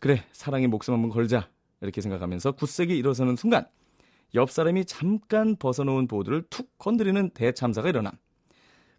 그래, 0.00 0.24
사랑의 0.32 0.68
목숨 0.68 0.94
한번 0.94 1.10
걸자. 1.10 1.48
이렇게 1.80 2.00
생각하면서 2.00 2.52
굳세게 2.52 2.96
일어서는 2.96 3.36
순간, 3.36 3.66
옆 4.34 4.50
사람이 4.50 4.86
잠깐 4.86 5.56
벗어놓은 5.56 6.08
보드를 6.08 6.44
툭 6.50 6.76
건드리는 6.78 7.30
대참사가 7.30 7.88
일어남. 7.88 8.12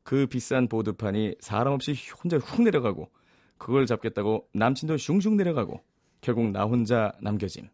그 0.03 0.25
비싼 0.27 0.67
보드판이 0.67 1.35
사람 1.39 1.73
없이 1.73 1.93
혼자 2.23 2.37
훅 2.37 2.63
내려가고, 2.63 3.09
그걸 3.57 3.85
잡겠다고 3.85 4.47
남친도 4.53 4.97
슝슝 4.97 5.35
내려가고, 5.37 5.81
결국 6.21 6.51
나 6.51 6.63
혼자 6.63 7.11
남겨짐. 7.21 7.67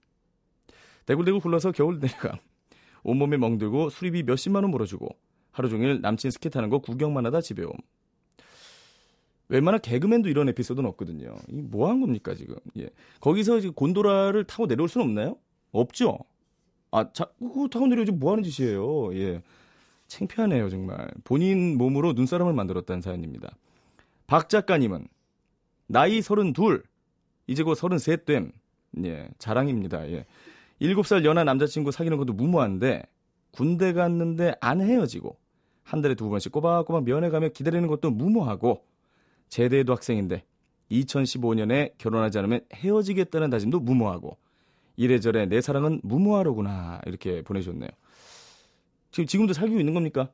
대굴대굴 1.05 1.41
굴러서 1.41 1.71
겨울 1.71 1.99
내려감. 1.99 2.37
온몸에 3.03 3.37
멍들고 3.37 3.89
수리비 3.89 4.23
몇십만 4.23 4.63
원 4.63 4.71
물어주고, 4.71 5.09
하루 5.53 5.69
종일 5.69 6.01
남친 6.01 6.31
스키 6.31 6.49
타는 6.49 6.69
거 6.69 6.79
구경만 6.79 7.25
하다 7.27 7.39
집에 7.41 7.63
옴. 7.63 7.71
웬만한 9.49 9.79
개그맨도 9.81 10.29
이런 10.29 10.49
에피소드는 10.49 10.87
없거든요. 10.89 11.35
이 11.49 11.61
뭐 11.61 11.87
한 11.87 12.01
겁니까 12.01 12.33
지금? 12.35 12.55
예. 12.77 12.89
거기서 13.21 13.59
이제 13.59 13.69
곤도라를 13.69 14.43
타고 14.45 14.67
내려올 14.67 14.89
수는 14.89 15.05
없나요? 15.07 15.37
없죠. 15.71 16.17
아, 16.91 17.11
자, 17.13 17.25
그거 17.39 17.67
타고 17.67 17.87
내려오지 17.87 18.11
뭐 18.13 18.31
하는 18.31 18.43
짓이에요? 18.43 19.15
예. 19.15 19.41
창피하네요, 20.07 20.69
정말. 20.69 21.07
본인 21.23 21.77
몸으로 21.77 22.13
눈사람을 22.13 22.53
만들었다는 22.53 23.01
사연입니다. 23.01 23.55
박 24.27 24.49
작가님은 24.49 25.07
나이 25.87 26.21
32, 26.21 26.79
이제 27.47 27.63
곧 27.63 27.77
33됨. 27.77 28.51
예, 29.05 29.27
자랑입니다. 29.37 30.09
예. 30.11 30.25
7살 30.81 31.25
연하 31.25 31.43
남자친구 31.43 31.91
사귀는 31.91 32.17
것도 32.17 32.33
무모한데 32.33 33.03
군대 33.51 33.93
갔는데 33.93 34.55
안 34.61 34.81
헤어지고 34.81 35.37
한 35.83 36.01
달에 36.01 36.15
두 36.15 36.29
번씩 36.29 36.51
꼬박꼬박 36.51 37.03
면회 37.03 37.29
가며 37.29 37.49
기다리는 37.49 37.87
것도 37.87 38.11
무모하고 38.11 38.83
제대도 39.49 39.93
학생인데 39.93 40.43
2015년에 40.91 41.93
결혼하지 41.97 42.39
않으면 42.39 42.61
헤어지겠다는 42.73 43.49
다짐도 43.49 43.79
무모하고 43.79 44.37
이래저래 44.95 45.45
내 45.45 45.61
사랑은 45.61 46.01
무모하로구나 46.03 47.01
이렇게 47.05 47.41
보내셨네요. 47.41 47.89
지금 49.11 49.27
지금도 49.27 49.53
사귀고 49.53 49.79
있는 49.79 49.93
겁니까? 49.93 50.29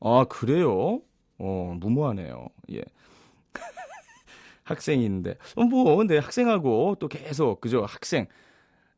아 0.00 0.24
그래요? 0.28 1.00
어 1.38 1.76
무모하네요. 1.78 2.48
예. 2.72 2.82
학생인데 4.64 5.36
어, 5.56 5.64
뭐 5.64 5.96
근데 5.96 6.18
학생하고 6.18 6.96
또 6.98 7.08
계속 7.08 7.60
그죠 7.60 7.84
학생 7.84 8.26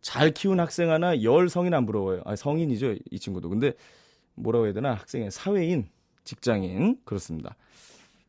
잘 0.00 0.32
키운 0.32 0.58
학생 0.60 0.90
하나 0.90 1.22
열 1.22 1.48
성인 1.48 1.74
안 1.74 1.86
부러워요. 1.86 2.22
아 2.24 2.36
성인이죠 2.36 2.96
이 3.10 3.18
친구도. 3.18 3.48
근데 3.48 3.72
뭐라고 4.42 4.66
해야 4.66 4.72
되나 4.72 4.94
학생의 4.94 5.30
사회인 5.30 5.88
직장인 6.24 6.98
그렇습니다. 7.04 7.56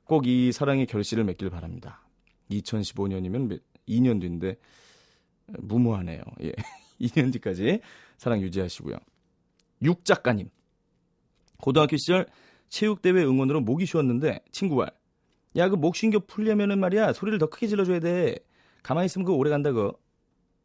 꼭 0.06 0.26
이 0.26 0.52
사랑의 0.52 0.86
결실을 0.88 1.24
맺길 1.24 1.50
바랍니다. 1.50 2.02
2015년이면 2.52 3.60
2년 3.88 4.19
뒤인데 4.19 4.58
무모하네요. 5.47 6.21
예. 6.43 6.52
2년 7.00 7.32
뒤까지 7.34 7.80
사랑 8.17 8.41
유지하시고요. 8.41 8.97
육 9.84 10.06
작가님. 10.06 10.50
고등학교 11.58 11.97
시절 11.97 12.28
체육대회 12.69 13.24
응원으로 13.24 13.62
목이 13.62 13.86
쉬었는데 13.86 14.41
친구가 14.52 14.91
야그 15.56 15.76
목 15.76 15.95
쉰겨 15.95 16.19
풀려면은 16.28 16.80
말이야 16.80 17.13
소리를 17.13 17.38
더 17.39 17.47
크게 17.47 17.67
질러줘야 17.67 18.00
돼. 18.00 18.38
가만히 18.84 19.06
있으면 19.08 19.26
그 19.26 19.34
오래 19.34 19.50
간다고. 19.50 20.00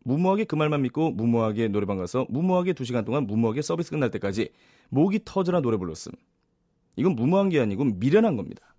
무모하게 0.07 0.45
그 0.45 0.55
말만 0.55 0.83
믿고 0.83 1.11
무모하게 1.11 1.67
노래방 1.69 1.99
가서 1.99 2.27
무모하게 2.29 2.75
두 2.75 2.85
시간 2.85 3.05
동안 3.05 3.27
무모하게 3.27 3.61
서비스 3.61 3.91
끝날 3.91 4.11
때까지 4.13 4.51
목이 4.89 5.21
터져라 5.25 5.61
노래 5.61 5.77
불렀음. 5.77 6.13
이건 6.95 7.17
무모한 7.17 7.49
게 7.49 7.59
아니고 7.59 7.85
미련한 7.85 8.37
겁니다. 8.37 8.75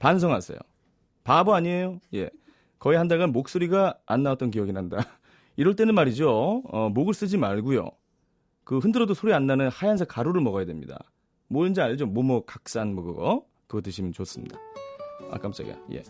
반성하세요. 0.00 0.58
바보 1.24 1.54
아니에요? 1.54 1.98
예. 2.14 2.28
거의 2.78 2.98
한 2.98 3.08
달간 3.08 3.32
목소리가 3.32 3.98
안 4.04 4.22
나왔던 4.22 4.50
기억이 4.50 4.72
난다. 4.72 4.98
이럴 5.56 5.74
때는 5.74 5.94
말이죠. 5.94 6.62
어, 6.68 6.90
목을 6.90 7.14
쓰지 7.14 7.38
말고요. 7.38 7.90
그 8.64 8.78
흔들어도 8.78 9.14
소리 9.14 9.32
안 9.32 9.46
나는 9.46 9.68
하얀색 9.68 10.08
가루를 10.08 10.42
먹어야 10.42 10.66
됩니다. 10.66 10.98
뭔지 11.48 11.80
알죠? 11.80 12.06
모모 12.06 12.44
각산 12.44 12.94
뭐 12.94 13.02
그거. 13.04 13.46
그거 13.66 13.80
드시면 13.80 14.12
좋습니다. 14.12 14.58
아 15.30 15.38
깜짝이야. 15.38 15.74
예. 15.92 16.02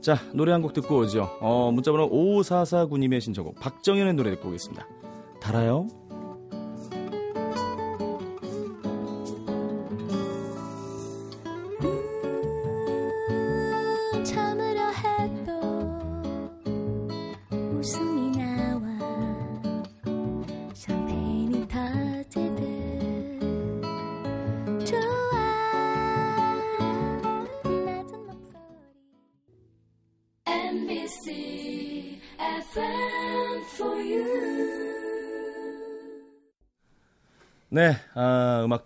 자, 0.00 0.16
노래 0.32 0.52
한 0.52 0.62
곡 0.62 0.72
듣고 0.74 0.98
오죠. 1.00 1.28
어, 1.40 1.70
문자번호 1.72 2.08
5449님의 2.10 3.20
신청곡 3.20 3.58
박정현의 3.60 4.14
노래 4.14 4.30
듣고 4.30 4.48
오겠습니다. 4.48 4.86
달아요? 5.40 5.86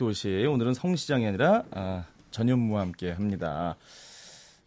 아, 0.03 0.05
음악도시. 0.05 0.47
오늘은 0.47 0.75
성시장이 0.75 1.27
아니라, 1.27 1.63
아, 1.71 2.05
전현무와 2.33 2.81
함께 2.81 3.13
합니다. 3.13 3.77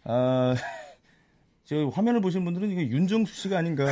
아, 0.06 0.56
저 1.66 1.88
화면을 1.88 2.22
보신 2.22 2.46
분들은 2.46 2.70
이거 2.70 2.82
윤정수 2.82 3.34
씨가 3.36 3.58
아닌가. 3.58 3.86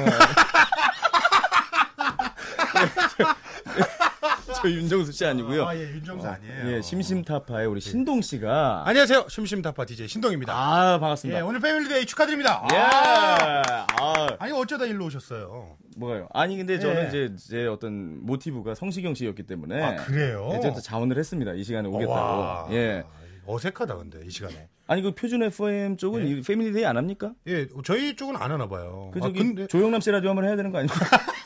저, 3.17 4.53
저 4.61 4.69
윤정수 4.69 5.11
씨 5.11 5.25
아니고요. 5.25 5.67
아, 5.67 5.75
예, 5.75 5.81
윤정수 5.81 6.25
아니에요. 6.27 6.71
예, 6.77 6.81
심심타파의 6.81 7.67
우리 7.67 7.81
신동 7.81 8.21
씨가. 8.21 8.83
안녕하세요. 8.85 9.25
심심타파 9.27 9.85
DJ 9.85 10.07
신동입니다. 10.07 10.53
아, 10.53 10.93
예, 10.95 10.99
반갑습니다. 10.99 11.45
오늘 11.45 11.59
Family 11.59 11.90
Day 11.90 12.05
축하드립니다. 12.05 12.65
예. 12.71 12.77
아, 12.77 13.87
아, 13.99 14.27
아니 14.39 14.53
어쩌다 14.53 14.85
일로 14.85 15.05
오셨어요? 15.05 15.77
뭐가요? 15.97 16.27
아니, 16.33 16.57
근데 16.57 16.79
저는 16.79 17.03
예. 17.03 17.07
이제 17.07 17.35
제 17.37 17.67
어떤 17.67 18.25
모티브가 18.25 18.75
성시경 18.75 19.13
씨였기 19.15 19.43
때문에. 19.43 19.81
아 19.81 19.95
그래요? 20.05 20.49
예, 20.53 20.59
또 20.59 20.79
자원을 20.79 21.17
했습니다. 21.17 21.53
이 21.53 21.63
시간에 21.63 21.87
와, 21.87 21.95
오겠다고. 21.95 22.75
예. 22.75 23.03
어색하다 23.45 23.97
근데 23.97 24.21
이 24.25 24.29
시간에. 24.29 24.67
아니 24.87 25.01
그 25.01 25.13
표준 25.13 25.43
FM 25.43 25.97
쪽은 25.97 26.27
이 26.27 26.41
Family 26.41 26.71
Day 26.71 26.85
안 26.85 26.97
합니까? 26.97 27.33
예, 27.47 27.67
저희 27.83 28.15
쪽은 28.15 28.35
안 28.35 28.51
하나 28.51 28.67
봐요. 28.67 29.11
그 29.13 29.19
아, 29.19 29.23
저기 29.23 29.39
근데 29.39 29.67
조영남 29.67 30.01
씨 30.01 30.11
라디오 30.11 30.29
한번 30.29 30.45
해야 30.45 30.55
되는 30.55 30.71
거 30.71 30.79
아닙니까? 30.79 31.05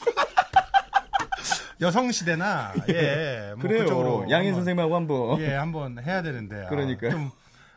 여성 1.80 2.12
시대나 2.12 2.74
예, 2.90 3.54
뭐 3.56 3.62
그래요. 3.62 4.26
양희은 4.30 4.54
선생님하고 4.56 4.96
한번. 4.96 5.40
예, 5.42 5.54
한번 5.54 6.04
해야 6.04 6.22
되는데. 6.22 6.66
아, 6.66 6.70
그러니까요. 6.70 7.12
좀 7.12 7.32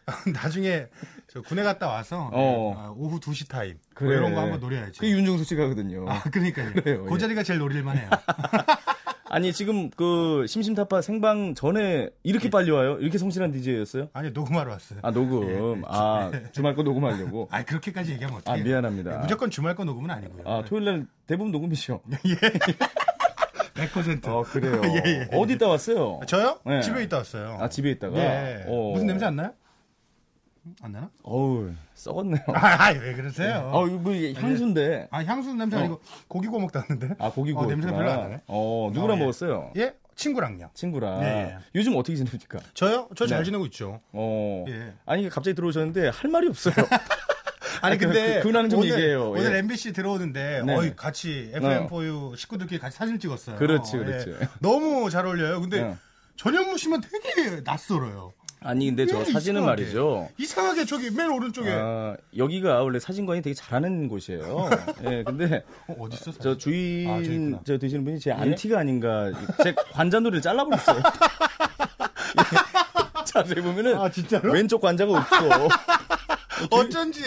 나중에 0.32 0.88
저 1.32 1.40
군에 1.42 1.62
갔다 1.62 1.86
와서 1.86 2.28
어. 2.32 2.74
아, 2.76 2.92
오후 2.96 3.20
2시 3.20 3.48
타임 3.48 3.74
뭐 3.74 3.78
그래. 3.94 4.16
이런 4.16 4.34
거 4.34 4.40
한번 4.40 4.58
노려야지. 4.58 4.98
그 4.98 5.08
윤정수 5.08 5.44
씨가 5.44 5.68
거든요. 5.68 6.04
아, 6.08 6.22
그러니까요. 6.24 6.72
그래요, 6.82 7.04
그 7.04 7.14
예. 7.14 7.18
자리가 7.18 7.44
제일 7.44 7.60
노릴만 7.60 7.96
해요. 7.98 8.10
아니 9.30 9.52
지금 9.52 9.90
그 9.90 10.44
심심타파 10.48 11.02
생방 11.02 11.54
전에 11.54 12.10
이렇게 12.24 12.46
예. 12.46 12.50
빨리 12.50 12.72
와요? 12.72 12.98
이렇게 12.98 13.16
성실한 13.16 13.52
DJ였어요? 13.52 14.08
아니, 14.12 14.32
녹음하러 14.32 14.72
왔어요. 14.72 14.98
아 15.02 15.12
녹음. 15.12 15.84
아 15.86 16.32
주말 16.50 16.74
거 16.74 16.82
녹음하려고. 16.82 17.46
아, 17.52 17.62
그렇게까지 17.62 18.10
얘기하면 18.14 18.38
아 18.38 18.40
어떡해요. 18.40 18.64
미안합니다. 18.64 19.14
예, 19.14 19.18
무조건 19.18 19.50
주말 19.50 19.76
거 19.76 19.84
녹음은 19.84 20.10
아니고요. 20.10 20.42
아 20.44 20.64
토요일 20.64 20.84
날 20.84 21.06
대부분 21.28 21.52
녹음이죠. 21.52 22.00
100%. 23.74 24.26
어 24.26 24.42
그래요. 24.42 24.82
예, 24.84 25.02
예. 25.06 25.28
어디 25.32 25.52
있다 25.52 25.68
왔어요? 25.68 26.18
저요? 26.26 26.58
네. 26.66 26.80
집에 26.82 27.04
있다 27.04 27.18
왔어요. 27.18 27.56
아 27.60 27.68
집에 27.68 27.92
있다가. 27.92 28.18
예. 28.18 28.64
어. 28.66 28.90
무슨 28.94 29.06
냄새 29.06 29.26
안 29.26 29.36
나요? 29.36 29.52
안 30.82 30.92
나나? 30.92 31.10
어우 31.22 31.72
썩었네요. 31.94 32.40
아, 32.48 32.84
아이, 32.84 32.98
왜 32.98 33.14
그러세요? 33.14 33.70
어 33.72 33.86
이거 33.86 33.96
뭐 33.98 34.12
향수인데. 34.14 35.08
아, 35.10 35.22
향수 35.24 35.52
냄새 35.54 35.76
아니고 35.76 36.00
고기 36.28 36.48
구워 36.48 36.60
먹다는데. 36.62 37.16
아 37.18 37.30
고기 37.30 37.52
구워. 37.52 37.64
어, 37.66 37.68
냄새가 37.68 37.94
별로 37.96 38.10
안 38.10 38.20
나네. 38.22 38.40
어 38.46 38.90
누구랑 38.92 39.16
어, 39.16 39.18
예. 39.18 39.20
먹었어요? 39.22 39.72
예, 39.76 39.94
친구랑요. 40.16 40.70
친구랑. 40.74 41.20
네. 41.20 41.56
요즘 41.74 41.96
어떻게 41.96 42.16
지냅니까? 42.16 42.58
저요? 42.74 43.08
저잘 43.16 43.38
네. 43.38 43.44
지내고 43.44 43.66
있죠. 43.66 44.00
어. 44.12 44.64
예. 44.68 44.94
아니 45.06 45.28
갑자기 45.28 45.54
들어오셨는데 45.54 46.08
할 46.08 46.30
말이 46.30 46.48
없어요. 46.48 46.74
아니 47.82 47.96
그- 47.96 48.06
근데 48.06 48.40
그 48.40 48.48
근황 48.48 48.68
좀 48.68 48.80
오늘, 48.80 48.92
얘기해요. 48.92 49.30
오늘 49.30 49.54
예. 49.54 49.58
MBC 49.58 49.92
들어오는데 49.92 50.62
네. 50.66 50.74
어이 50.74 50.94
같이 50.96 51.50
FM4U 51.54 52.36
식구들끼리 52.36 52.78
같이 52.78 52.96
사진 52.96 53.18
찍었어요. 53.18 53.56
그렇지, 53.56 53.96
예. 53.96 54.00
그렇지. 54.00 54.34
너무 54.60 55.08
잘 55.10 55.24
어울려요. 55.26 55.60
근데 55.60 55.82
네. 55.82 55.96
전현무 56.36 56.76
씨만 56.78 57.00
되게 57.02 57.60
낯설어요. 57.62 58.32
아니 58.62 58.86
근데 58.86 59.06
저 59.06 59.20
예, 59.20 59.24
사진은 59.24 59.62
이상하게. 59.62 59.82
말이죠. 59.82 60.28
이상하게 60.36 60.84
저기 60.84 61.10
맨 61.10 61.30
오른쪽에 61.30 61.70
아, 61.72 62.14
여기가 62.36 62.82
원래 62.82 62.98
사진관이 63.00 63.40
되게 63.40 63.54
잘하는 63.54 64.06
곳이에요. 64.08 64.68
예, 65.04 65.22
근데 65.24 65.64
어, 65.88 66.08
디 66.10 66.16
있어? 66.16 66.32
저 66.32 66.56
주인 66.56 67.54
아. 67.54 67.60
저 67.64 67.78
되시는 67.78 68.04
분이 68.04 68.20
제 68.20 68.32
안티가 68.32 68.78
아닌가 68.80 69.32
제 69.62 69.74
관자놀이를 69.92 70.42
잘라버렸어요. 70.42 70.98
예. 72.38 73.24
자세히 73.24 73.62
보면은 73.62 73.96
아 73.98 74.10
진짜로? 74.10 74.52
왼쪽 74.52 74.80
관자가 74.80 75.12
없어. 75.18 75.68
어쩐지. 76.70 77.20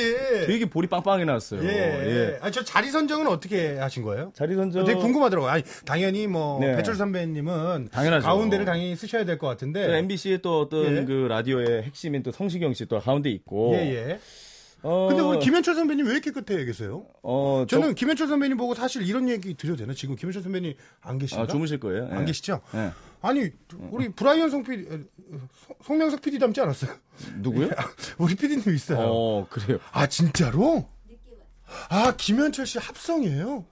되게 0.46 0.66
볼이 0.66 0.88
빵빵하게 0.88 1.26
나왔어요. 1.26 1.64
예. 1.64 1.68
예. 1.70 2.38
아, 2.42 2.52
저 2.52 2.64
자리 2.64 2.90
선정은 2.92 3.28
어떻게 3.28 3.78
하신 3.78 4.04
거예요? 4.04 4.32
자리 4.36 4.56
선정 4.56 4.86
되게 4.86 5.00
궁금하더라고요. 5.00 5.50
아니, 5.50 5.64
당연히 5.86 6.28
뭐, 6.28 6.60
네. 6.60 6.76
배철 6.76 6.96
선배님은. 6.96 7.90
당연하죠. 7.92 8.26
가운데를 8.26 8.66
당연히 8.66 8.96
쓰셔야 8.96 9.26
될 9.26 9.38
것 9.38 9.48
같은데. 9.48 9.88
또 9.88 9.94
MBC의 9.94 10.42
또 10.42 10.62
어떤 10.62 10.98
예. 10.98 11.06
그 11.06 11.26
라디오의 11.30 11.84
핵심인 11.84 12.22
또 12.24 12.32
성시경 12.32 12.74
씨 12.74 12.86
또 12.86 13.00
가운데 13.00 13.30
있고. 13.30 13.74
예, 13.76 14.10
예. 14.10 14.20
어, 14.86 15.08
근데 15.08 15.22
우리 15.24 15.40
김현철 15.40 15.76
선배님 15.76 16.06
왜 16.06 16.12
이렇게 16.12 16.32
끝에 16.32 16.66
계세요? 16.66 17.06
어, 17.24 17.66
저- 17.70 17.80
저는 17.80 17.96
김현철 17.96 18.28
선배님 18.28 18.58
보고 18.58 18.76
사실 18.76 19.02
이런 19.08 19.30
얘기 19.30 19.54
드려도 19.54 19.78
되나? 19.78 19.94
지금 19.94 20.18
김현철 20.18 20.42
선배님 20.44 20.74
안 21.02 21.18
계신가? 21.18 21.44
아, 21.44 21.48
주무실 21.48 21.80
거예요. 21.80 22.10
예. 22.12 22.16
안 22.16 22.26
계시죠? 22.26 22.60
예. 22.76 22.92
아니, 23.24 23.50
우리 23.90 24.10
브라이언 24.10 24.50
송 24.50 24.64
PD, 24.64 24.86
어, 24.94 25.00
송- 25.66 25.76
송명석 25.82 26.22
PD 26.22 26.40
닮지 26.40 26.60
않았어요? 26.60 26.92
누구요? 27.38 27.70
우리 28.20 28.36
PD님 28.36 28.76
있어요. 28.76 29.00
어, 29.00 29.48
그래요. 29.50 29.80
아, 29.94 30.08
진짜로? 30.08 30.90
아, 31.90 32.14
김현철 32.18 32.66
씨 32.68 32.78
합성이에요? 32.80 33.66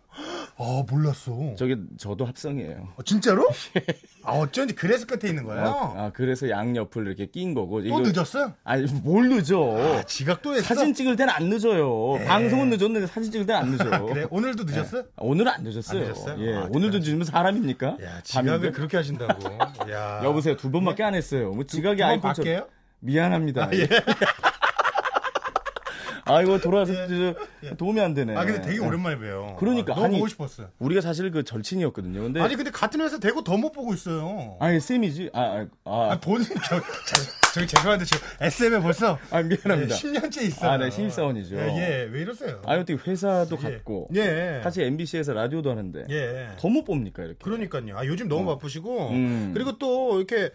아, 0.58 0.84
몰랐어. 0.90 1.56
저기 1.58 1.76
저도 1.98 2.26
합성이에요. 2.26 2.90
어, 2.96 3.04
진짜로? 3.04 3.50
아, 4.24 4.34
어쩐지 4.34 4.76
그래서 4.76 5.06
끝에 5.08 5.30
있는 5.30 5.44
거예요? 5.46 5.66
아, 5.66 5.94
아, 6.06 6.12
그래서 6.14 6.50
양 6.50 6.76
옆을 6.76 7.08
이렇게 7.08 7.26
낀 7.26 7.54
거고. 7.56 7.82
또 7.82 7.88
이거- 7.88 8.00
늦었어요? 8.02 8.54
아니, 8.64 8.86
뭘 9.02 9.30
늦어. 9.30 9.98
아, 10.00 10.04
지각도 10.04 10.54
했어? 10.56 10.76
사진 10.76 10.94
찍을 10.94 11.16
때는 11.16 11.34
안 11.34 11.50
늦어요. 11.50 12.24
방송은 12.28 12.70
늦었는데 12.70 13.08
사진 13.08 13.32
찍을 13.32 13.46
때는 13.48 13.62
안 13.62 13.70
늦어. 13.72 14.06
그래, 14.06 14.28
오늘도 14.30 14.66
늦었어요? 14.66 15.02
아, 15.16 15.22
오늘은 15.24 15.52
안 15.52 15.64
늦었어요. 15.64 16.02
안 16.02 16.08
늦었어요? 16.08 16.36
예, 16.46 16.56
아, 16.56 16.70
오늘도 16.72 17.00
늦으면 17.00 17.24
사람입니까? 17.24 17.98
야? 18.04 18.22
지각을 18.24 18.72
그렇게 18.72 18.98
하신다고. 18.98 19.58
야. 19.92 20.22
여보세요. 20.24 20.56
두 20.58 20.70
번밖에 20.70 21.02
안 21.04 21.16
했어요. 21.16 21.52
뭐 21.52 21.64
지각이 21.64 22.04
아이콘 22.04 22.22
밖에요? 22.34 22.68
미안합니다. 23.00 23.70
예. 23.74 23.88
아이고 26.26 26.60
돌아와서 26.60 26.94
저- 27.08 27.76
도움이 27.76 28.00
안 28.02 28.14
되네. 28.14 28.36
아, 28.36 28.44
근데 28.46 28.62
되게 28.62 28.76
예. 28.76 28.80
오랜만에 28.80 29.18
봬요. 29.18 29.56
그러니까, 29.60 29.94
아, 29.94 29.96
너무 29.96 30.06
아니, 30.08 30.16
보고 30.18 30.28
싶었어요. 30.28 30.70
우리가 30.80 31.02
사실 31.02 31.30
그 31.32 31.44
절친이었거든요. 31.44 32.22
근데 32.22 32.40
아니, 32.42 32.56
근데 32.56 32.72
같은 32.72 33.02
회사 33.02 33.18
되고 33.20 33.44
더 33.44 33.58
못 33.58 33.72
보고 33.72 33.94
있어요. 33.94 34.58
아니 34.60 34.80
쌤이지. 34.80 35.30
아, 35.34 35.42
아, 35.42 35.68
아, 35.86 36.12
아, 36.14 36.20
본인, 36.20 36.46
저, 36.48 36.80
저, 36.80 37.52
저기 37.54 37.68
죄송한데, 37.68 38.06
지금 38.06 38.26
SM에 38.40 38.80
벌써 38.80 39.20
아, 39.30 39.42
미안합니다. 39.44 39.96
10년째 39.96 40.42
있어요. 40.44 40.72
아, 40.72 40.78
네, 40.78 40.90
신입사원이죠. 40.90 41.56
예, 41.58 41.60
예, 41.78 42.10
왜 42.12 42.22
이러세요? 42.22 42.62
아, 42.66 42.74
어떻게 42.76 42.94
회사도 42.94 43.58
예. 43.66 43.72
갔고 43.74 44.10
예. 44.16 44.62
같이 44.64 44.82
MBC에서 44.84 45.34
라디오도 45.34 45.70
하는데 45.70 46.06
예. 46.10 46.48
더못 46.58 46.86
봅니까 46.86 47.24
이렇게? 47.24 47.38
그러니까요. 47.44 47.98
아, 47.98 48.06
요즘 48.06 48.28
너무 48.28 48.46
바쁘시고, 48.46 49.10
음. 49.10 49.52
그리고 49.54 49.78
또 49.78 50.18
이렇게 50.18 50.46
어, 50.46 50.50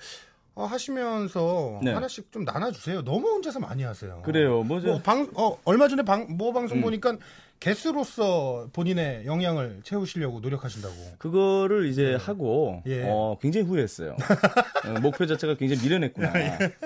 하시면서 0.64 1.80
네. 1.82 1.92
하나씩 1.92 2.32
좀 2.32 2.44
나눠주세요. 2.44 3.04
너무 3.04 3.28
혼자서 3.28 3.60
많이 3.60 3.82
하세요. 3.82 4.22
그래요. 4.24 4.62
뭐죠? 4.62 4.86
뭐 4.88 5.00
방, 5.02 5.28
어, 5.34 5.58
얼마 5.64 5.86
전에 5.88 6.02
방, 6.02 6.26
모 6.30 6.48
음. 6.48 6.54
방송 6.54 6.80
보니까 6.80 7.16
게스로서 7.60 8.68
본인의 8.72 9.24
역량을 9.26 9.80
채우시려고 9.82 10.40
노력하신다고. 10.40 10.94
그거를 11.18 11.86
이제 11.86 12.14
하고 12.14 12.82
예. 12.86 13.04
어, 13.06 13.38
굉장히 13.40 13.66
후회했어요. 13.66 14.16
어, 14.86 15.00
목표 15.00 15.26
자체가 15.26 15.54
굉장히 15.56 15.82
미련했구나. 15.82 16.32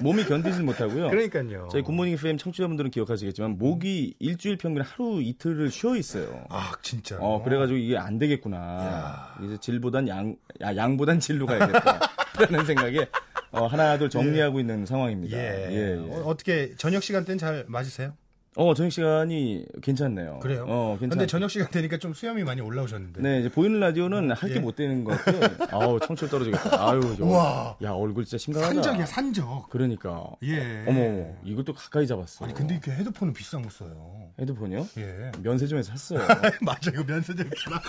몸이 0.02 0.24
견디질 0.24 0.62
못하고요. 0.62 1.06
예. 1.06 1.10
그러니까요. 1.10 1.68
저희 1.72 1.82
굿모닝 1.82 2.14
FM 2.14 2.38
청취자분들은 2.38 2.90
기억하시겠지만 2.92 3.58
목이 3.58 4.14
일주일 4.18 4.58
평균 4.58 4.82
하루 4.82 5.20
이틀을 5.20 5.70
쉬어 5.70 5.96
있어요. 5.96 6.44
아, 6.48 6.72
진짜. 6.82 7.18
어 7.20 7.42
그래가지고 7.42 7.76
이게 7.78 7.96
안 7.96 8.18
되겠구나. 8.18 9.34
이제 9.44 9.56
질보단 9.58 10.08
양, 10.08 10.36
야, 10.62 10.76
양보단 10.76 11.18
질로 11.18 11.46
가야겠다라는 11.46 12.64
생각에 12.66 13.06
어, 13.52 13.66
하나 13.66 13.98
둘 13.98 14.10
정리하고 14.10 14.60
있는 14.60 14.86
상황입니다. 14.86 15.36
예. 15.36 15.68
예, 15.70 15.74
예. 15.74 15.94
어, 15.98 16.22
어떻게 16.26 16.74
저녁 16.76 17.02
시간 17.02 17.24
때는 17.24 17.38
잘 17.38 17.64
맞으세요? 17.68 18.12
어 18.56 18.74
저녁 18.74 18.90
시간이 18.90 19.64
괜찮네요. 19.80 20.40
그래요? 20.40 20.64
어 20.68 20.96
괜찮. 20.98 21.10
근데 21.10 21.26
저녁 21.28 21.50
시간 21.52 21.70
되니까 21.70 21.98
좀 21.98 22.12
수염이 22.12 22.42
많이 22.42 22.60
올라오셨는데. 22.60 23.22
네, 23.22 23.40
이제 23.40 23.48
보이는 23.48 23.78
라디오는 23.78 24.32
할게 24.32 24.56
예. 24.56 24.58
못 24.58 24.74
되는 24.74 25.04
것 25.04 25.16
같아요. 25.24 25.50
아우, 25.70 26.00
청출 26.00 26.28
떨어지겠다. 26.28 26.90
아유, 26.90 27.00
저, 27.16 27.24
우와. 27.24 27.76
야, 27.84 27.92
얼굴 27.92 28.24
진짜 28.24 28.38
심각하다. 28.38 28.74
산적이야, 28.74 29.06
산적. 29.06 29.70
그러니까. 29.70 30.26
예. 30.42 30.84
어머, 30.88 31.32
이것도 31.44 31.74
가까이 31.74 32.08
잡았어. 32.08 32.44
아니, 32.44 32.52
근데 32.52 32.74
이렇게 32.74 32.90
헤드폰은 32.90 33.34
비싼 33.34 33.62
거 33.62 33.70
써요. 33.70 34.32
헤드폰이요? 34.40 34.88
예. 34.98 35.30
면세점에서 35.40 35.92
샀어요. 35.92 36.26
맞아, 36.62 36.90
이거 36.90 37.04
면세점이잖아. 37.04 37.80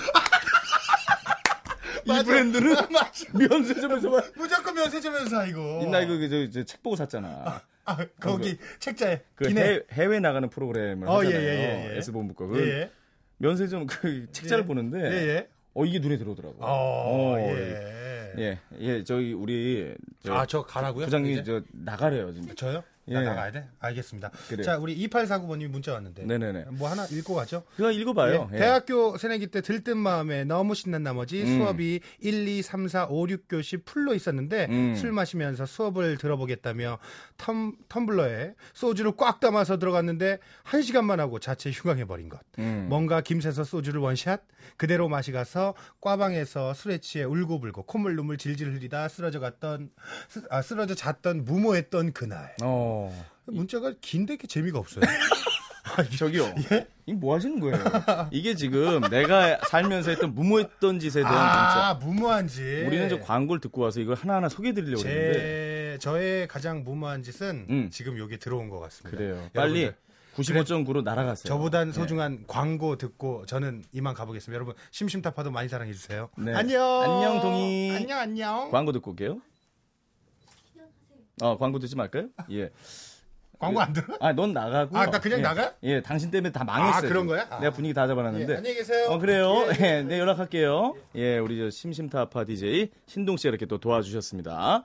이 2.05 2.23
브랜드는 2.23 2.75
면세점에서 3.49 4.09
무조건 4.35 4.75
면세점에서 4.75 5.25
사, 5.29 5.45
이거. 5.45 5.87
나 5.91 6.01
이거 6.01 6.27
저, 6.27 6.49
저, 6.49 6.63
책 6.63 6.81
보고 6.83 6.95
샀잖아. 6.95 7.61
아, 7.85 7.97
거기 8.19 8.57
책자에. 8.79 9.21
그 9.35 9.47
기내. 9.47 9.61
해, 9.61 9.81
해외 9.91 10.19
나가는 10.19 10.47
프로그램을 10.49 11.07
어, 11.07 11.19
하잖아요. 11.19 11.39
예, 11.39 11.45
예, 11.45 11.89
예, 11.89 11.95
예. 11.95 11.97
S본부 11.97 12.33
거. 12.33 12.45
예, 12.45 12.49
그 12.49 12.69
예. 12.69 12.91
면세점 13.37 13.87
그 13.87 14.27
책자를 14.31 14.63
예. 14.63 14.67
보는데 14.67 14.99
예, 14.99 15.27
예. 15.29 15.47
어 15.73 15.85
이게 15.85 15.99
눈에 15.99 16.17
들어오더라고. 16.17 16.57
어, 16.59 17.35
어, 17.35 17.39
예. 17.39 18.33
예, 18.37 18.59
예, 18.79 19.03
저희 19.03 19.33
우리 19.33 19.93
저 20.23 20.33
아, 20.33 20.45
저 20.45 20.63
가라고요? 20.63 21.05
부장님 21.05 21.31
이제? 21.33 21.43
저 21.43 21.61
나가래요, 21.71 22.33
진짜. 22.33 22.53
저요? 22.55 22.83
예. 23.11 23.15
나 23.15 23.21
나가야 23.21 23.51
돼? 23.51 23.67
알겠습니다. 23.79 24.31
그래요. 24.47 24.63
자, 24.63 24.77
우리 24.77 24.97
2849번님이 25.07 25.67
문자 25.67 25.93
왔는데. 25.93 26.25
네네네. 26.25 26.65
뭐 26.71 26.89
하나 26.89 27.05
읽고 27.05 27.35
가죠? 27.35 27.63
그거 27.75 27.91
읽어봐요. 27.91 28.49
예, 28.51 28.55
예. 28.55 28.59
대학교 28.59 29.17
새내기 29.17 29.47
때 29.47 29.61
들뜬 29.61 29.97
마음에 29.97 30.43
너무 30.43 30.75
신난 30.75 31.03
나머지 31.03 31.41
음. 31.43 31.57
수업이 31.57 31.99
1, 32.19 32.47
2, 32.47 32.61
3, 32.61 32.87
4, 32.87 33.07
5, 33.09 33.27
6교시 33.27 33.85
full로 33.85 34.13
있었는데 34.13 34.67
음. 34.69 34.95
술 34.95 35.11
마시면서 35.11 35.65
수업을 35.65 36.17
들어보겠다며 36.17 36.99
텀, 37.37 37.75
텀블러에 37.89 38.55
소주를 38.73 39.13
꽉 39.17 39.39
담아서 39.39 39.77
들어갔는데 39.77 40.39
한시간만 40.63 41.19
하고 41.19 41.39
자체 41.39 41.71
휴강해버린 41.71 42.29
것. 42.29 42.39
음. 42.59 42.87
뭔가 42.89 43.21
김새서 43.21 43.63
소주를 43.63 44.01
원샷 44.01 44.41
그대로 44.77 45.09
마시 45.09 45.31
가서 45.31 45.73
꽈방에서 46.01 46.73
술에 46.73 46.99
취해 46.99 47.23
울고불고 47.23 47.83
콧물 47.83 48.15
눈물 48.15 48.37
질질 48.37 48.71
흘리다 48.73 49.07
쓰러져 49.07 49.39
갔던 49.39 49.89
쓰, 50.29 50.43
아, 50.49 50.61
쓰러져 50.61 50.95
잤던 50.95 51.45
무모했던 51.45 52.13
그날 52.13 52.55
어. 52.63 53.00
문자가 53.45 53.93
긴데 54.01 54.37
게 54.37 54.47
재미가 54.47 54.79
없어요. 54.79 55.03
저기요. 56.17 56.53
예? 56.71 56.87
이거 57.05 57.17
뭐 57.19 57.35
하시는 57.35 57.59
거예요? 57.59 57.77
이게 58.31 58.55
지금 58.55 59.01
내가 59.09 59.57
살면서 59.67 60.11
했던 60.11 60.33
무모했던 60.33 60.99
짓에 60.99 61.21
대한 61.21 61.35
아 61.35 61.93
문자. 61.95 62.87
우리는 62.87 63.09
저 63.09 63.19
광고를 63.19 63.59
듣고 63.61 63.81
와서 63.81 63.99
이걸 63.99 64.15
하나하나 64.15 64.47
소개해 64.47 64.73
드리려고 64.73 65.05
했는데. 65.05 65.33
제 65.33 65.97
저의 65.99 66.47
가장 66.47 66.83
무모한 66.83 67.23
짓은 67.23 67.67
음. 67.69 67.89
지금 67.91 68.17
여기 68.17 68.37
들어온 68.37 68.69
것 68.69 68.79
같습니다. 68.79 69.17
그래요. 69.17 69.49
빨리 69.53 69.83
여러분들, 69.83 70.63
95.9로 70.63 71.03
날아갔어요. 71.03 71.47
저보단 71.47 71.87
네. 71.87 71.93
소중한 71.93 72.43
광고 72.47 72.97
듣고 72.97 73.45
저는 73.45 73.83
이만 73.91 74.13
가보겠습니다. 74.13 74.55
여러분 74.55 74.73
심심타파도 74.91 75.51
많이 75.51 75.67
사랑해 75.67 75.91
주세요. 75.93 76.29
네. 76.37 76.53
안녕. 76.55 76.81
안녕, 77.01 77.41
동희. 77.41 77.91
안녕 77.95 78.19
안녕. 78.19 78.71
광고 78.71 78.91
듣고 78.93 79.11
올게요. 79.11 79.41
어, 81.41 81.57
광고 81.57 81.79
듣지 81.79 81.95
말까요? 81.95 82.27
예. 82.51 82.69
광고 83.59 83.79
안 83.79 83.93
들어? 83.93 84.15
아, 84.19 84.33
넌 84.33 84.53
나가고. 84.53 84.97
아, 84.97 85.05
나 85.07 85.19
그냥 85.19 85.39
예. 85.39 85.43
나가? 85.43 85.73
예, 85.83 86.01
당신 86.01 86.31
때문에 86.31 86.51
다 86.51 86.63
망했어요. 86.63 86.97
아, 86.97 87.01
그런. 87.01 87.27
거야? 87.27 87.45
아. 87.49 87.59
내가 87.59 87.71
분위기 87.71 87.93
다 87.93 88.07
잡아놨는데. 88.07 88.53
예, 88.53 88.57
안녕히 88.57 88.75
계세요. 88.75 89.07
어, 89.09 89.19
그래요? 89.19 89.67
예, 89.79 89.97
예, 89.97 90.01
네, 90.03 90.19
연락할게요. 90.19 90.95
예, 91.15 91.37
우리 91.37 91.59
저 91.59 91.69
심심타파 91.69 92.45
DJ 92.45 92.89
신동 93.05 93.37
씨가 93.37 93.49
이렇게 93.49 93.65
또 93.65 93.77
도와주셨습니다. 93.77 94.83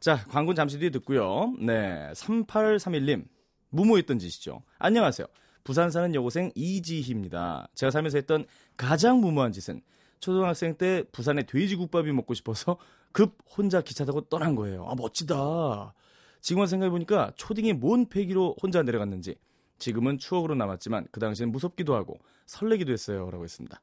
자, 0.00 0.24
광고는 0.28 0.54
잠시 0.54 0.78
뒤에 0.78 0.90
듣고요. 0.90 1.54
네, 1.60 2.10
3831님. 2.14 3.24
무모했던 3.70 4.18
짓이죠. 4.18 4.62
안녕하세요. 4.78 5.26
부산 5.64 5.90
사는 5.90 6.14
여고생 6.14 6.52
이지희입니다. 6.54 7.68
제가 7.74 7.90
살면서 7.90 8.16
했던 8.18 8.46
가장 8.76 9.20
무모한 9.20 9.52
짓은 9.52 9.82
초등학생 10.20 10.76
때 10.76 11.04
부산에 11.12 11.42
돼지국밥이 11.42 12.12
먹고 12.12 12.34
싶어서 12.34 12.78
급 13.18 13.36
혼자 13.56 13.80
기차 13.80 14.04
타고 14.04 14.20
떠난 14.20 14.54
거예요. 14.54 14.86
아, 14.86 14.94
멋지다. 14.94 15.92
지금 16.40 16.64
생각해보니까 16.64 17.32
초딩이 17.34 17.72
뭔 17.72 18.08
패기로 18.08 18.54
혼자 18.62 18.84
내려갔는지 18.84 19.34
지금은 19.78 20.18
추억으로 20.18 20.54
남았지만 20.54 21.08
그 21.10 21.18
당시엔 21.18 21.50
무섭기도 21.50 21.96
하고 21.96 22.20
설레기도 22.46 22.92
했어요. 22.92 23.28
라고 23.28 23.42
했습니다. 23.42 23.80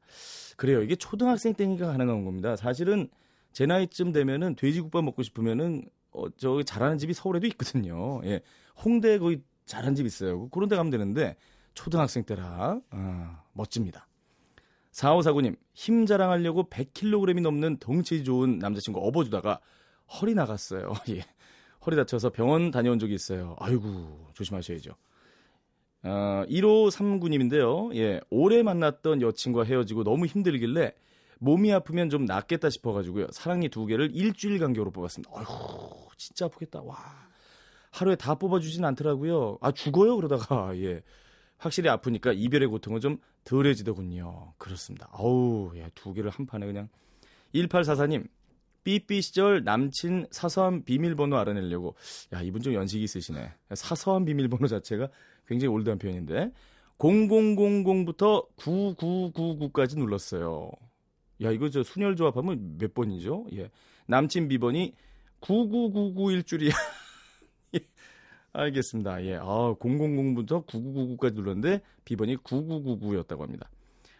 그래요. 0.56 0.82
이게 0.82 0.96
초등학생 0.96 1.52
때니까 1.52 1.88
가능한 1.88 2.24
겁니다. 2.24 2.56
사실은 2.56 3.10
제 3.52 3.66
나이쯤 3.66 4.12
되면은 4.12 4.54
돼지국밥 4.56 5.04
먹고 5.04 5.22
싶으면은 5.22 5.84
어, 6.12 6.30
저기 6.38 6.64
잘하는 6.64 6.96
집이 6.96 7.12
서울에도 7.12 7.46
있거든요. 7.48 8.22
예. 8.24 8.40
홍대에 8.82 9.18
거기 9.18 9.42
잘하는 9.66 9.94
집 9.96 10.06
있어요. 10.06 10.48
그런 10.48 10.70
데 10.70 10.76
가면 10.76 10.90
되는데 10.90 11.36
초등학생 11.74 12.24
때라 12.24 12.80
아, 12.88 13.42
멋집니다. 13.52 14.05
4549님 14.96 15.56
힘 15.74 16.06
자랑하려고 16.06 16.68
100kg이 16.70 17.40
넘는 17.42 17.78
덩치 17.78 18.24
좋은 18.24 18.58
남자친구 18.58 19.00
업어주다가 19.06 19.60
허리 20.20 20.34
나갔어요. 20.34 20.92
예. 21.10 21.22
허리 21.84 21.96
다쳐서 21.96 22.30
병원 22.30 22.70
다녀온 22.70 22.98
적이 22.98 23.14
있어요. 23.14 23.56
아이고 23.58 24.30
조심하셔야죠. 24.34 24.92
어, 26.02 26.44
1539님인데요. 26.48 27.94
예, 27.96 28.20
오래 28.30 28.62
만났던 28.62 29.22
여친과 29.22 29.64
헤어지고 29.64 30.04
너무 30.04 30.26
힘들길래 30.26 30.92
몸이 31.38 31.72
아프면 31.72 32.08
좀 32.08 32.24
낫겠다 32.24 32.70
싶어가지고요. 32.70 33.26
사랑니 33.30 33.68
두 33.68 33.84
개를 33.86 34.10
일주일 34.14 34.58
간격으로 34.58 34.90
뽑았습니다. 34.90 35.30
아이고 35.34 36.08
진짜 36.16 36.46
아프겠다. 36.46 36.80
와 36.82 36.96
하루에 37.90 38.16
다 38.16 38.34
뽑아주진 38.34 38.84
않더라고요. 38.84 39.58
아 39.60 39.72
죽어요 39.72 40.16
그러다가 40.16 40.72
예. 40.80 41.02
확실히 41.58 41.88
아프니까 41.88 42.32
이별의 42.32 42.68
고통은 42.68 43.00
좀 43.00 43.18
덜해지더군요. 43.44 44.54
그렇습니다. 44.58 45.08
아우, 45.12 45.72
예, 45.76 45.90
두 45.94 46.12
개를 46.12 46.30
한 46.30 46.46
판에 46.46 46.66
그냥. 46.66 46.88
1844님, 47.54 48.28
삐삐 48.84 49.20
시절 49.22 49.64
남친 49.64 50.28
사소한 50.30 50.84
비밀번호 50.84 51.36
알아내려고. 51.36 51.94
야, 52.32 52.42
이분 52.42 52.62
좀 52.62 52.74
연식이 52.74 53.02
있으시네. 53.02 53.52
사소한 53.74 54.24
비밀번호 54.24 54.66
자체가 54.66 55.08
굉장히 55.46 55.74
올드한 55.74 55.98
표현인데. 55.98 56.52
0000부터 56.98 58.46
9999까지 58.56 59.98
눌렀어요. 59.98 60.70
야, 61.42 61.50
이거 61.50 61.68
저 61.68 61.82
순열 61.82 62.16
조합하면 62.16 62.78
몇 62.78 62.94
번이죠? 62.94 63.46
예. 63.54 63.70
남친 64.06 64.48
비번이 64.48 64.94
9999일 65.40 66.46
줄이야. 66.46 66.72
알겠습니다. 68.56 69.24
예. 69.24 69.36
아, 69.36 69.74
000부터 69.78 70.66
9999까지 70.66 71.34
눌렀는데 71.34 71.82
비번이 72.04 72.38
9999였다고 72.38 73.40
합니다. 73.40 73.70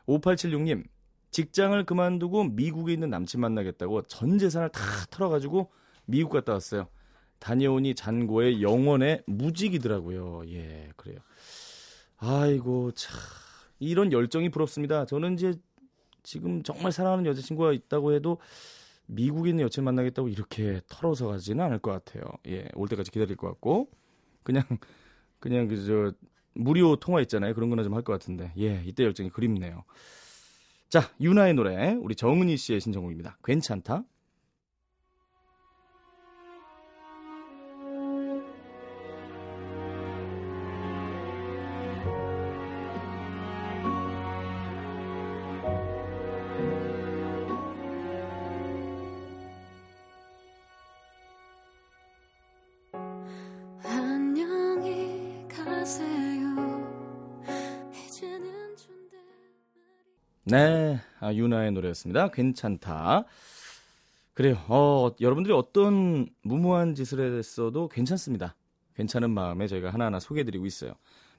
5876님. 0.07 0.85
직장을 1.31 1.85
그만두고 1.85 2.45
미국에 2.45 2.93
있는 2.93 3.11
남친 3.11 3.41
만나겠다고 3.41 4.03
전 4.03 4.39
재산을 4.39 4.71
다 4.71 4.81
털어가지고 5.11 5.71
미국 6.07 6.31
갔다 6.31 6.53
왔어요. 6.53 6.89
다녀오니 7.39 7.95
잔고의 7.95 8.63
영원의 8.63 9.23
무직이더라고요. 9.27 10.43
예, 10.49 10.89
그래요. 10.97 11.19
아이고, 12.19 12.93
참. 12.93 13.15
이런 13.79 14.13
열정이 14.13 14.49
부럽습니다. 14.49 15.05
저는 15.05 15.35
이제 15.35 15.53
지금 16.23 16.63
정말 16.63 16.93
사랑하는 16.93 17.27
여자친구가 17.27 17.73
있다고 17.73 18.13
해도 18.15 18.39
미국에 19.07 19.51
있는 19.51 19.65
여친 19.65 19.85
만나겠다고 19.85 20.29
이렇게 20.29 20.81
털어서 20.89 21.29
가지는 21.29 21.65
않을 21.67 21.79
것 21.81 21.93
같아요. 21.93 22.25
예, 22.49 22.69
올 22.75 22.89
때까지 22.89 23.11
기다릴 23.11 23.37
것 23.37 23.49
같고. 23.49 23.91
그냥 24.47 24.63
그냥 25.41 25.67
그저 25.67 26.13
무료 26.55 26.97
통화 26.97 27.21
있잖아요. 27.21 27.53
그런 27.55 27.69
거나 27.69 27.83
좀 27.83 27.95
할 27.95 28.03
것 28.05 28.13
같은데. 28.13 28.53
예, 28.59 28.83
이때 28.87 29.03
열정이 29.05 29.31
그립네요. 29.31 29.85
자, 30.89 31.11
유나의 31.21 31.55
노래 31.55 31.95
우리 32.01 32.15
정은희 32.15 32.57
씨의 32.57 32.81
신청곡입니다. 32.81 33.39
괜찮다. 33.45 34.05
유나의 61.37 61.73
노래였습니다. 61.73 62.29
괜찮다. 62.29 63.25
그래요. 64.35 64.57
어, 64.69 65.11
여러분들이 65.21 65.55
어떤 65.55 66.29
무모한 66.43 66.95
짓을 66.95 67.39
했어도 67.39 67.89
괜찮습니다. 67.89 68.55
괜찮은 68.95 69.31
마음에 69.31 69.67
저희가 69.67 69.91
하나하나 69.91 70.21
소개해드리고 70.21 70.67
있어요. 70.67 70.93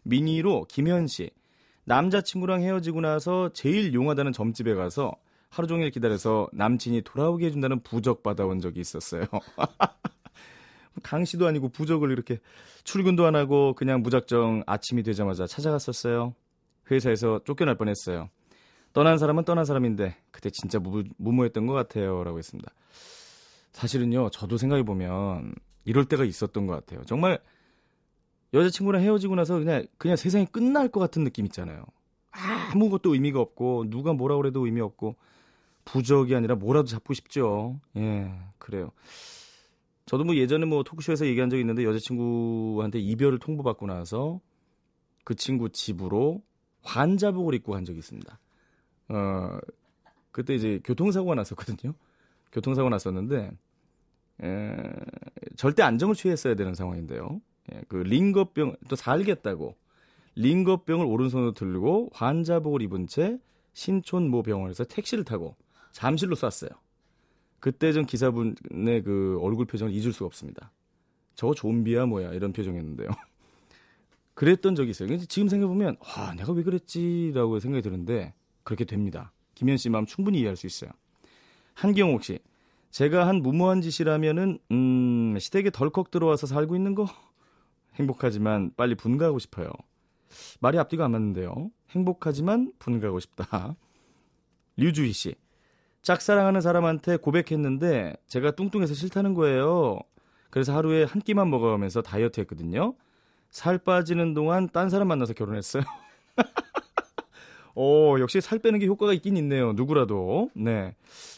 미니로 0.03 0.65
김현 0.67 1.07
씨. 1.07 1.29
남자친구랑 1.85 2.61
헤어지고 2.63 3.01
나서 3.01 3.49
제일 3.53 3.93
용하다는 3.93 4.33
점집에 4.33 4.73
가서 4.73 5.13
하루 5.49 5.67
종일 5.67 5.89
기다려서 5.91 6.49
남친이 6.53 7.03
돌아오게 7.03 7.45
해준다는 7.45 7.81
부적 7.81 8.23
받아온 8.23 8.59
적이 8.59 8.81
있었어요. 8.81 9.23
강씨도 11.03 11.47
아니고 11.47 11.69
부적을 11.69 12.11
이렇게 12.11 12.39
출근도 12.83 13.25
안 13.25 13.35
하고 13.35 13.73
그냥 13.73 14.01
무작정 14.01 14.63
아침이 14.65 15.03
되자마자 15.03 15.45
찾아갔었어요. 15.45 16.33
회사에서 16.91 17.41
쫓겨날 17.45 17.75
뻔했어요. 17.75 18.29
떠난 18.97 19.19
사람은 19.19 19.43
떠난 19.43 19.63
사람인데 19.63 20.15
그때 20.31 20.49
진짜 20.49 20.79
무, 20.79 21.03
무모했던 21.17 21.67
것 21.67 21.73
같아요라고 21.73 22.39
했습니다. 22.39 22.73
사실은요, 23.71 24.31
저도 24.31 24.57
생각해 24.57 24.81
보면 24.81 25.53
이럴 25.85 26.05
때가 26.05 26.25
있었던 26.25 26.65
것 26.65 26.73
같아요. 26.73 27.05
정말 27.05 27.39
여자친구랑 28.55 29.03
헤어지고 29.03 29.35
나서 29.35 29.59
그냥 29.59 29.85
그냥 29.99 30.17
세상이 30.17 30.47
끝날 30.47 30.87
것 30.87 30.99
같은 30.99 31.23
느낌 31.23 31.45
있잖아요. 31.45 31.85
아무것도 32.73 33.13
의미가 33.13 33.39
없고 33.39 33.87
누가 33.91 34.13
뭐라 34.13 34.35
그래도 34.37 34.65
의미 34.65 34.81
없고 34.81 35.15
부적이 35.85 36.33
아니라 36.33 36.55
뭐라도 36.55 36.87
잡고 36.87 37.13
싶죠. 37.13 37.79
예, 37.97 38.33
그래요. 38.57 38.89
저도 40.07 40.23
뭐 40.23 40.35
예전에 40.35 40.65
뭐 40.65 40.81
토크쇼에서 40.81 41.27
얘기한 41.27 41.51
적이 41.51 41.61
있는데 41.61 41.83
여자친구한테 41.83 42.97
이별을 42.97 43.37
통보받고 43.37 43.85
나서 43.85 44.39
그 45.23 45.35
친구 45.35 45.69
집으로 45.69 46.41
환자복을 46.81 47.53
입고 47.53 47.73
간 47.73 47.85
적이 47.85 47.99
있습니다. 47.99 48.39
어, 49.09 49.57
그때 50.31 50.55
이제 50.55 50.79
교통사고가 50.83 51.35
났었거든요. 51.35 51.93
교통사고 52.51 52.89
났었는데, 52.89 53.51
에, 54.43 54.77
절대 55.55 55.83
안정을 55.83 56.15
취했어야 56.15 56.55
되는 56.55 56.75
상황인데요. 56.75 57.41
예, 57.73 57.81
그 57.87 57.97
링거병, 57.97 58.75
또 58.87 58.95
살겠다고, 58.95 59.75
링거병을 60.35 61.05
오른손으로 61.05 61.53
들고 61.53 62.11
환자복을 62.13 62.83
입은 62.83 63.07
채 63.07 63.39
신촌 63.73 64.29
모 64.29 64.43
병원에서 64.43 64.83
택시를 64.83 65.23
타고 65.23 65.55
잠실로 65.91 66.35
쐈어요. 66.35 66.69
그때 67.59 67.91
전 67.91 68.05
기사분의 68.05 69.03
그 69.03 69.39
얼굴 69.41 69.65
표정을 69.65 69.93
잊을 69.93 70.13
수가 70.13 70.27
없습니다. 70.27 70.71
저거 71.33 71.53
좀비야 71.55 72.05
뭐야 72.05 72.33
이런 72.33 72.53
표정이었는데요. 72.53 73.09
그랬던 74.35 74.75
적이 74.75 74.91
있어요. 74.91 75.17
지금 75.25 75.47
생각해보면 75.47 75.97
와 75.99 76.33
내가 76.35 76.53
왜 76.53 76.61
그랬지라고 76.61 77.59
생각이 77.59 77.81
드는데 77.81 78.33
그렇게 78.67 78.83
됩니다. 78.83 79.31
김현 79.55 79.77
씨 79.77 79.89
마음 79.89 80.05
충분히 80.05 80.39
이해할 80.39 80.57
수 80.57 80.67
있어요. 80.67 80.91
한경옥 81.73 82.21
씨, 82.21 82.39
제가 82.91 83.25
한 83.25 83.37
무모한 83.37 83.81
짓이라면은 83.81 84.59
음, 84.71 85.37
시댁에 85.39 85.69
덜컥 85.69 86.11
들어와서 86.11 86.47
살고 86.47 86.75
있는 86.75 86.93
거 86.93 87.07
행복하지만 87.95 88.71
빨리 88.75 88.95
분가하고 88.95 89.39
싶어요. 89.39 89.69
말이 90.59 90.77
앞뒤가 90.77 91.05
안 91.05 91.11
맞는데요. 91.11 91.71
행복하지만 91.91 92.73
분가하고 92.77 93.21
싶다. 93.21 93.77
류주희 94.75 95.13
씨, 95.13 95.35
짝사랑하는 96.01 96.59
사람한테 96.59 97.15
고백했는데 97.17 98.17
제가 98.27 98.51
뚱뚱해서 98.51 98.93
싫다는 98.93 99.33
거예요. 99.33 99.97
그래서 100.49 100.75
하루에 100.75 101.05
한 101.05 101.21
끼만 101.21 101.49
먹어가면서 101.49 102.01
다이어트 102.01 102.41
했거든요. 102.41 102.95
살 103.49 103.77
빠지는 103.77 104.33
동안 104.33 104.67
딴 104.67 104.89
사람 104.89 105.07
만나서 105.07 105.33
결혼했어요. 105.33 105.83
오, 107.79 108.19
역시 108.19 108.41
살 108.41 108.57
빼는 108.57 108.79
게 108.79 108.87
효과가 108.87 109.13
있긴 109.13 109.37
있네요. 109.37 109.71
누구라도. 109.73 110.49
네. 110.55 110.95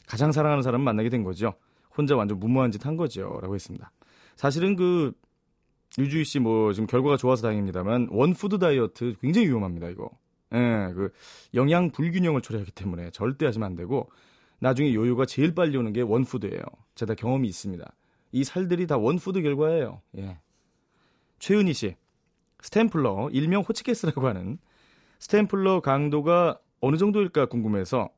가장 0.08 0.32
사랑하는 0.32 0.63
사람 0.63 0.80
만나게 0.82 1.10
된 1.10 1.23
거죠. 1.25 1.54
혼자 1.97 2.15
완전 2.15 2.39
무모한 2.39 2.71
짓 2.71 2.86
한 2.86 2.95
거죠. 2.95 3.39
라고 3.41 3.56
했습니다. 3.56 3.91
사실은 4.38 4.78
그, 4.78 5.12
유주희 5.97 6.23
씨 6.23 6.39
뭐, 6.39 6.71
지금 6.71 6.88
결과가 6.88 7.17
좋아서 7.17 7.41
다행입니다만, 7.41 8.08
원푸드 8.12 8.58
다이어트 8.58 9.15
굉장히 9.19 9.47
위험합니다, 9.47 9.89
이거. 9.89 10.10
예, 10.54 10.93
그, 10.95 11.12
영양 11.56 11.91
불균형을 11.91 12.41
초래하기 12.41 12.71
때문에 12.71 13.10
절대 13.12 13.45
하시면 13.45 13.65
안 13.65 13.75
되고, 13.75 14.10
나중에 14.60 14.93
요요가 14.93 15.25
제일 15.25 15.54
빨리 15.54 15.75
오는 15.75 15.91
게 15.91 15.99
one 16.00 16.15
food예요. 16.15 16.62
제가 16.95 17.15
경험이 17.15 17.49
있습니다. 17.49 17.86
이 18.32 18.45
살들이 18.45 18.88
다 18.88 18.97
one 18.98 19.16
food 19.16 19.41
결과예요. 19.41 20.02
예. 20.19 20.38
최은희 21.39 21.73
씨. 21.73 21.95
스탬플러, 22.62 23.30
일명 23.34 23.62
호치케스라고 23.63 24.25
하는 24.25 24.58
스탬플러 25.19 25.82
강도가 25.82 26.60
어느 26.82 26.97
정도일까 26.97 27.47
궁금해서 27.47 28.10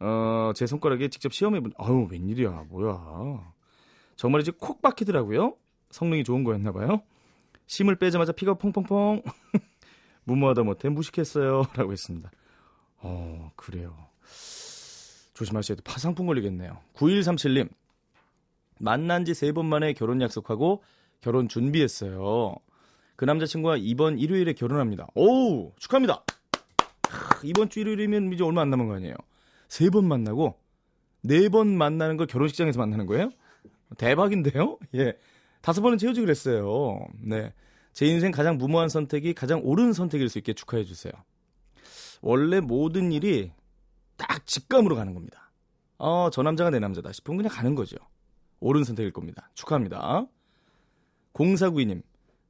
어, 0.00 0.52
제 0.54 0.66
손가락에 0.66 1.08
직접 1.08 1.32
시험해본 1.32 1.72
아유 1.78 2.08
웬일이야 2.10 2.66
뭐야. 2.68 3.52
정말이지 4.16 4.52
콕 4.52 4.82
박히더라고요. 4.82 5.56
성능이 5.90 6.24
좋은 6.24 6.44
거였나 6.44 6.72
봐요. 6.72 7.02
심을 7.66 7.96
빼자마자 7.96 8.32
피가 8.32 8.54
퐁퐁퐁 8.54 9.22
무모하다 10.24 10.62
못해 10.62 10.88
무식했어요. 10.88 11.64
라고 11.76 11.92
했습니다. 11.92 12.30
어 12.98 13.50
그래요. 13.56 13.94
조심하셔야 15.34 15.76
돼. 15.76 15.82
파상풍 15.82 16.26
걸리겠네요. 16.26 16.78
9137님. 16.94 17.68
만난 18.78 19.24
지 19.24 19.32
세 19.32 19.52
번 19.52 19.66
만에 19.66 19.92
결혼 19.92 20.20
약속하고 20.20 20.82
결혼 21.20 21.48
준비했어요 21.48 22.56
그 23.22 23.24
남자친구가 23.24 23.76
이번 23.76 24.18
일요일에 24.18 24.52
결혼합니다. 24.52 25.06
오 25.14 25.72
축하합니다. 25.76 26.24
크, 27.02 27.46
이번 27.46 27.68
주 27.68 27.78
일요일이면 27.78 28.32
이제 28.32 28.42
얼마 28.42 28.62
안 28.62 28.70
남은 28.70 28.88
거 28.88 28.94
아니에요. 28.96 29.14
세 29.68 29.90
번 29.90 30.08
만나고 30.08 30.58
네 31.22 31.48
번 31.48 31.68
만나는 31.68 32.16
걸 32.16 32.26
결혼식장에서 32.26 32.80
만나는 32.80 33.06
거예요? 33.06 33.30
대박인데요? 33.96 34.76
예. 34.96 35.16
다섯 35.60 35.82
번은 35.82 35.98
채우지 35.98 36.20
그랬어요. 36.20 36.98
네. 37.20 37.52
제 37.92 38.06
인생 38.06 38.32
가장 38.32 38.58
무모한 38.58 38.88
선택이 38.88 39.34
가장 39.34 39.60
옳은 39.62 39.92
선택일 39.92 40.28
수 40.28 40.38
있게 40.38 40.52
축하해 40.52 40.82
주세요. 40.82 41.12
원래 42.22 42.58
모든 42.58 43.12
일이 43.12 43.52
딱 44.16 44.44
직감으로 44.48 44.96
가는 44.96 45.14
겁니다. 45.14 45.52
어, 45.96 46.28
저 46.32 46.42
남자가 46.42 46.70
내 46.70 46.80
남자다 46.80 47.12
싶으면 47.12 47.36
그냥 47.36 47.52
가는 47.54 47.76
거죠. 47.76 47.98
옳은 48.58 48.82
선택일 48.82 49.12
겁니다. 49.12 49.48
축하합니다. 49.54 50.26
0492님, 51.34 52.02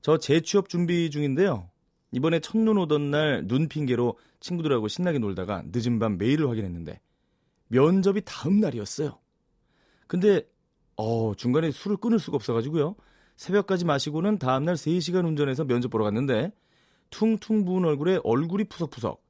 저 0.03 0.19
재취업 0.19 0.69
준비 0.69 1.11
중인데요. 1.11 1.71
이번에 2.11 2.41
첫눈 2.41 2.77
오던 2.77 3.11
날 3.11 3.47
눈 3.47 3.69
핑계로 3.69 4.19
친구들하고 4.41 4.89
신나게 4.89 5.19
놀다가 5.19 5.63
늦은 5.67 5.99
밤 5.99 6.19
메일을 6.19 6.49
확인했는데 6.51 7.01
면접이 7.69 8.21
다음 8.25 8.61
날이었어요. 8.61 9.19
근데 10.07 10.43
어, 10.97 11.35
중간에 11.35 11.71
술을 11.71 11.97
끊을 11.97 12.19
수가 12.19 12.35
없어가지고요. 12.37 12.97
새벽까지 13.37 13.85
마시고는 13.87 14.39
다음날 14.39 14.75
3시간 14.75 15.25
운전해서 15.27 15.65
면접 15.65 15.89
보러 15.89 16.05
갔는데 16.05 16.53
퉁퉁 17.11 17.65
부은 17.65 17.85
얼굴에 17.85 18.21
얼굴이 18.25 18.65
푸석푸석. 18.65 19.23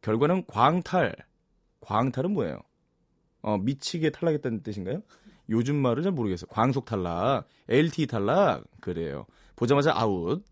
결과는 0.00 0.46
광탈. 0.46 1.14
광탈은 1.80 2.32
뭐예요? 2.32 2.60
어, 3.42 3.58
미치게 3.58 4.10
탈락했다는 4.10 4.62
뜻인가요? 4.62 5.02
요즘 5.50 5.76
말을 5.76 6.02
잘 6.02 6.12
모르겠어요. 6.12 6.48
광속 6.48 6.84
탈락, 6.84 7.46
LTE 7.68 8.06
탈락 8.06 8.64
그래요. 8.80 9.26
보자마자 9.60 9.92
아웃. 9.94 10.42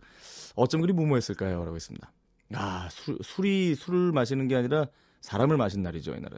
어쩜 0.55 0.83
그리 0.83 0.93
무모했을까요? 0.93 1.65
라고 1.65 1.75
했습니다. 1.75 2.13
아, 2.53 2.89
술, 2.91 3.19
술이 3.23 3.75
술을 3.75 4.13
마시는 4.13 4.49
게 4.49 4.57
아니라 4.57 4.87
사람을 5.23 5.57
마신 5.57 5.83
날이죠, 5.83 6.13
이날은. 6.13 6.37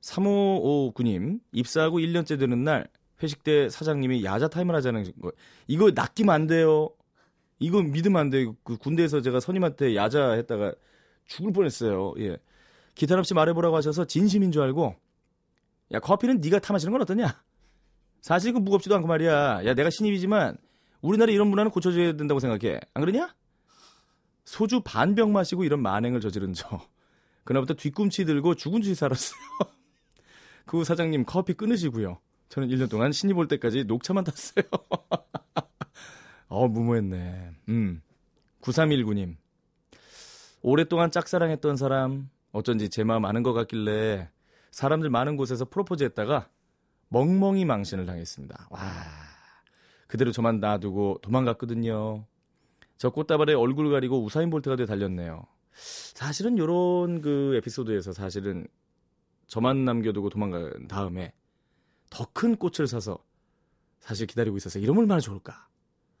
3559님, 0.00 1.40
입사하고 1.52 1.98
1년째 1.98 2.38
되는 2.38 2.64
날, 2.64 2.88
회식 3.22 3.44
때 3.44 3.68
사장님이 3.68 4.24
야자 4.24 4.48
타임을 4.48 4.74
하자는 4.74 5.04
거. 5.20 5.32
이거 5.66 5.90
낚이면 5.94 6.34
안 6.34 6.46
돼요. 6.46 6.88
이거 7.58 7.82
믿으면 7.82 8.18
안 8.18 8.30
돼요. 8.30 8.56
그 8.64 8.78
군대에서 8.78 9.20
제가 9.20 9.38
선임한테 9.40 9.94
야자 9.94 10.32
했다가 10.32 10.72
죽을 11.26 11.52
뻔했어요. 11.52 12.14
예. 12.20 12.38
기탄 12.94 13.18
없이 13.18 13.34
말해보라고 13.34 13.76
하셔서 13.76 14.06
진심인 14.06 14.50
줄 14.50 14.62
알고, 14.62 14.96
야, 15.92 16.00
커피는 16.00 16.40
네가 16.40 16.58
타 16.58 16.72
마시는 16.72 16.90
건 16.90 17.02
어떠냐? 17.02 17.42
사실 18.22 18.54
그 18.54 18.58
무겁지도 18.58 18.96
않고 18.96 19.06
말이야. 19.06 19.66
야, 19.66 19.74
내가 19.74 19.90
신입이지만 19.90 20.56
우리나라 21.02 21.32
이런 21.32 21.48
문화는 21.48 21.70
고쳐줘야 21.70 22.14
된다고 22.14 22.40
생각해. 22.40 22.80
안 22.94 23.04
그러냐? 23.04 23.34
소주 24.44 24.80
반병 24.80 25.32
마시고 25.32 25.64
이런 25.64 25.82
만행을 25.82 26.20
저지른 26.20 26.52
저. 26.54 26.80
그날부터 27.44 27.74
뒤꿈치 27.74 28.24
들고 28.24 28.54
죽은 28.54 28.82
쥐 28.82 28.94
살았어요. 28.94 29.38
그 30.64 30.78
후 30.78 30.84
사장님 30.84 31.24
커피 31.26 31.54
끊으시고요. 31.54 32.18
저는 32.48 32.68
1년 32.68 32.88
동안 32.88 33.12
신입 33.12 33.36
올 33.36 33.48
때까지 33.48 33.84
녹차만 33.84 34.24
탔어요. 34.24 34.64
어, 36.48 36.68
무모했네. 36.68 37.50
음. 37.68 38.02
9319님. 38.60 39.36
오랫동안 40.62 41.10
짝사랑했던 41.10 41.76
사람, 41.76 42.30
어쩐지 42.52 42.88
제 42.90 43.02
마음 43.02 43.24
아는 43.24 43.42
것 43.42 43.52
같길래 43.52 44.30
사람들 44.70 45.10
많은 45.10 45.36
곳에서 45.36 45.64
프로포즈 45.64 46.04
했다가 46.04 46.48
멍멍이 47.08 47.64
망신을 47.64 48.06
당했습니다. 48.06 48.68
와. 48.70 48.80
그대로 50.12 50.30
저만 50.30 50.60
놔두고 50.60 51.20
도망갔거든요. 51.22 52.26
저 52.98 53.08
꽃다발에 53.08 53.54
얼굴 53.54 53.90
가리고 53.90 54.22
우사인 54.22 54.50
볼트가 54.50 54.76
돼 54.76 54.84
달렸네요. 54.84 55.46
사실은 55.72 56.58
요런 56.58 57.22
그 57.22 57.54
에피소드에서 57.56 58.12
사실은 58.12 58.66
저만 59.46 59.86
남겨두고 59.86 60.28
도망간 60.28 60.86
다음에 60.86 61.32
더 62.10 62.26
큰 62.34 62.56
꽃을 62.56 62.86
사서 62.86 63.24
사실 64.00 64.26
기다리고 64.26 64.58
있어서 64.58 64.78
이러면 64.78 65.04
얼마나 65.04 65.18
좋을까. 65.18 65.66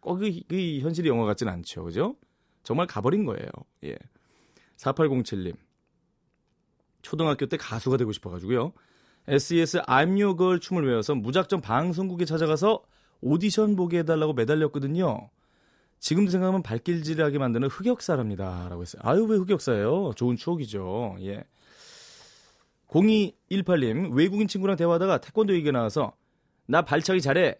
꼭 0.00 0.16
그, 0.16 0.40
그 0.48 0.78
현실이 0.80 1.10
영화 1.10 1.26
같진 1.26 1.48
않죠. 1.48 1.84
그죠? 1.84 2.16
정말 2.62 2.86
가버린 2.86 3.26
거예요. 3.26 3.46
예. 3.84 3.98
4807님. 4.78 5.54
초등학교 7.02 7.44
때 7.44 7.58
가수가 7.58 7.98
되고 7.98 8.10
싶어가지고요. 8.10 8.72
SES 9.28 9.82
I'm 9.82 10.18
Your 10.18 10.34
Girl 10.34 10.60
춤을 10.60 10.86
외워서 10.86 11.14
무작정 11.14 11.60
방송국에 11.60 12.24
찾아가서 12.24 12.86
오디션 13.22 13.76
보게 13.76 14.00
해달라고 14.00 14.34
매달렸거든요. 14.34 15.30
지금도 16.00 16.30
생각하면 16.32 16.62
발길질하게 16.62 17.38
만드는 17.38 17.68
흑역사랍니다. 17.68 18.68
라고 18.68 18.82
했어요. 18.82 19.00
아유, 19.04 19.24
왜 19.24 19.36
흑역사예요? 19.36 20.12
좋은 20.16 20.36
추억이죠. 20.36 21.16
예. 21.20 21.44
0218님, 22.88 24.12
외국인 24.12 24.48
친구랑 24.48 24.76
대화하다가 24.76 25.20
태권도 25.20 25.54
얘기가 25.54 25.72
나와서 25.72 26.12
나 26.66 26.82
발차기 26.82 27.20
잘해! 27.20 27.56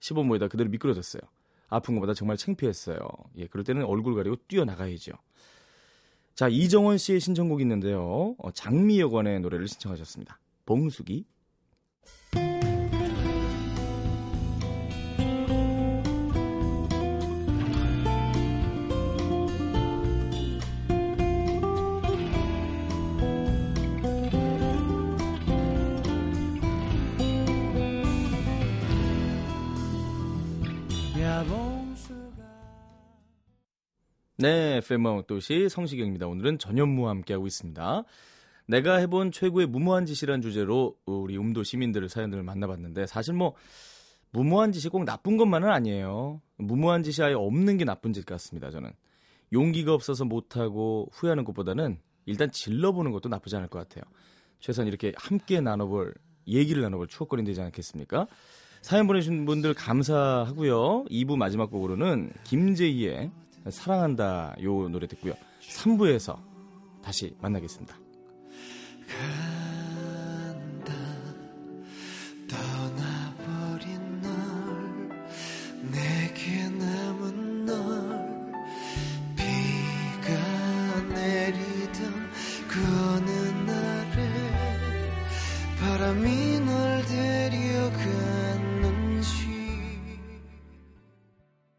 시범모에다 0.00 0.48
그대로 0.48 0.68
미끄러졌어요. 0.70 1.22
아픈 1.68 1.94
것보다 1.94 2.14
정말 2.14 2.36
창피했어요. 2.36 2.98
예, 3.36 3.46
그럴 3.46 3.64
때는 3.64 3.84
얼굴 3.84 4.14
가리고 4.14 4.36
뛰어나가야죠. 4.48 5.12
자, 6.34 6.48
이정원 6.48 6.98
씨의 6.98 7.20
신청곡이 7.20 7.62
있는데요. 7.62 8.34
어, 8.38 8.50
장미여관의 8.52 9.40
노래를 9.40 9.68
신청하셨습니다. 9.68 10.38
봉숙이. 10.66 11.24
네, 34.42 34.78
FM 34.78 35.22
도시 35.28 35.68
성시경입니다. 35.68 36.26
오늘은 36.26 36.58
전현무와 36.58 37.10
함께하고 37.10 37.46
있습니다. 37.46 38.02
내가 38.66 38.96
해본 38.96 39.30
최고의 39.30 39.68
무모한 39.68 40.04
짓이란 40.04 40.42
주제로 40.42 40.96
우리 41.06 41.38
음도 41.38 41.62
시민들의 41.62 42.08
사연들을 42.08 42.42
만나봤는데 42.42 43.06
사실 43.06 43.34
뭐 43.34 43.54
무모한 44.32 44.72
짓이 44.72 44.90
꼭 44.90 45.04
나쁜 45.04 45.36
것만은 45.36 45.68
아니에요. 45.68 46.40
무모한 46.56 47.04
짓이 47.04 47.24
아예 47.24 47.34
없는 47.34 47.76
게 47.76 47.84
나쁜 47.84 48.12
짓 48.12 48.26
같습니다. 48.26 48.72
저는 48.72 48.90
용기가 49.52 49.94
없어서 49.94 50.24
못하고 50.24 51.08
후회하는 51.12 51.44
것보다는 51.44 52.00
일단 52.26 52.50
질러보는 52.50 53.12
것도 53.12 53.28
나쁘지 53.28 53.54
않을 53.54 53.68
것 53.68 53.78
같아요. 53.78 54.02
최소한 54.58 54.88
이렇게 54.88 55.12
함께 55.14 55.60
나눠볼 55.60 56.14
얘기를 56.48 56.82
나눠볼 56.82 57.06
추억거리 57.06 57.44
되지 57.44 57.60
않겠습니까? 57.60 58.26
사연 58.80 59.06
보내주신 59.06 59.44
분들 59.44 59.74
감사하고요. 59.74 61.04
2부 61.04 61.36
마지막 61.36 61.70
곡으로는 61.70 62.32
김재희의 62.42 63.30
사랑한다 63.68 64.56
요 64.62 64.88
노래 64.88 65.06
듣고요. 65.06 65.34
3부에서 65.60 66.38
다시 67.02 67.36
만나겠습니다. 67.40 67.96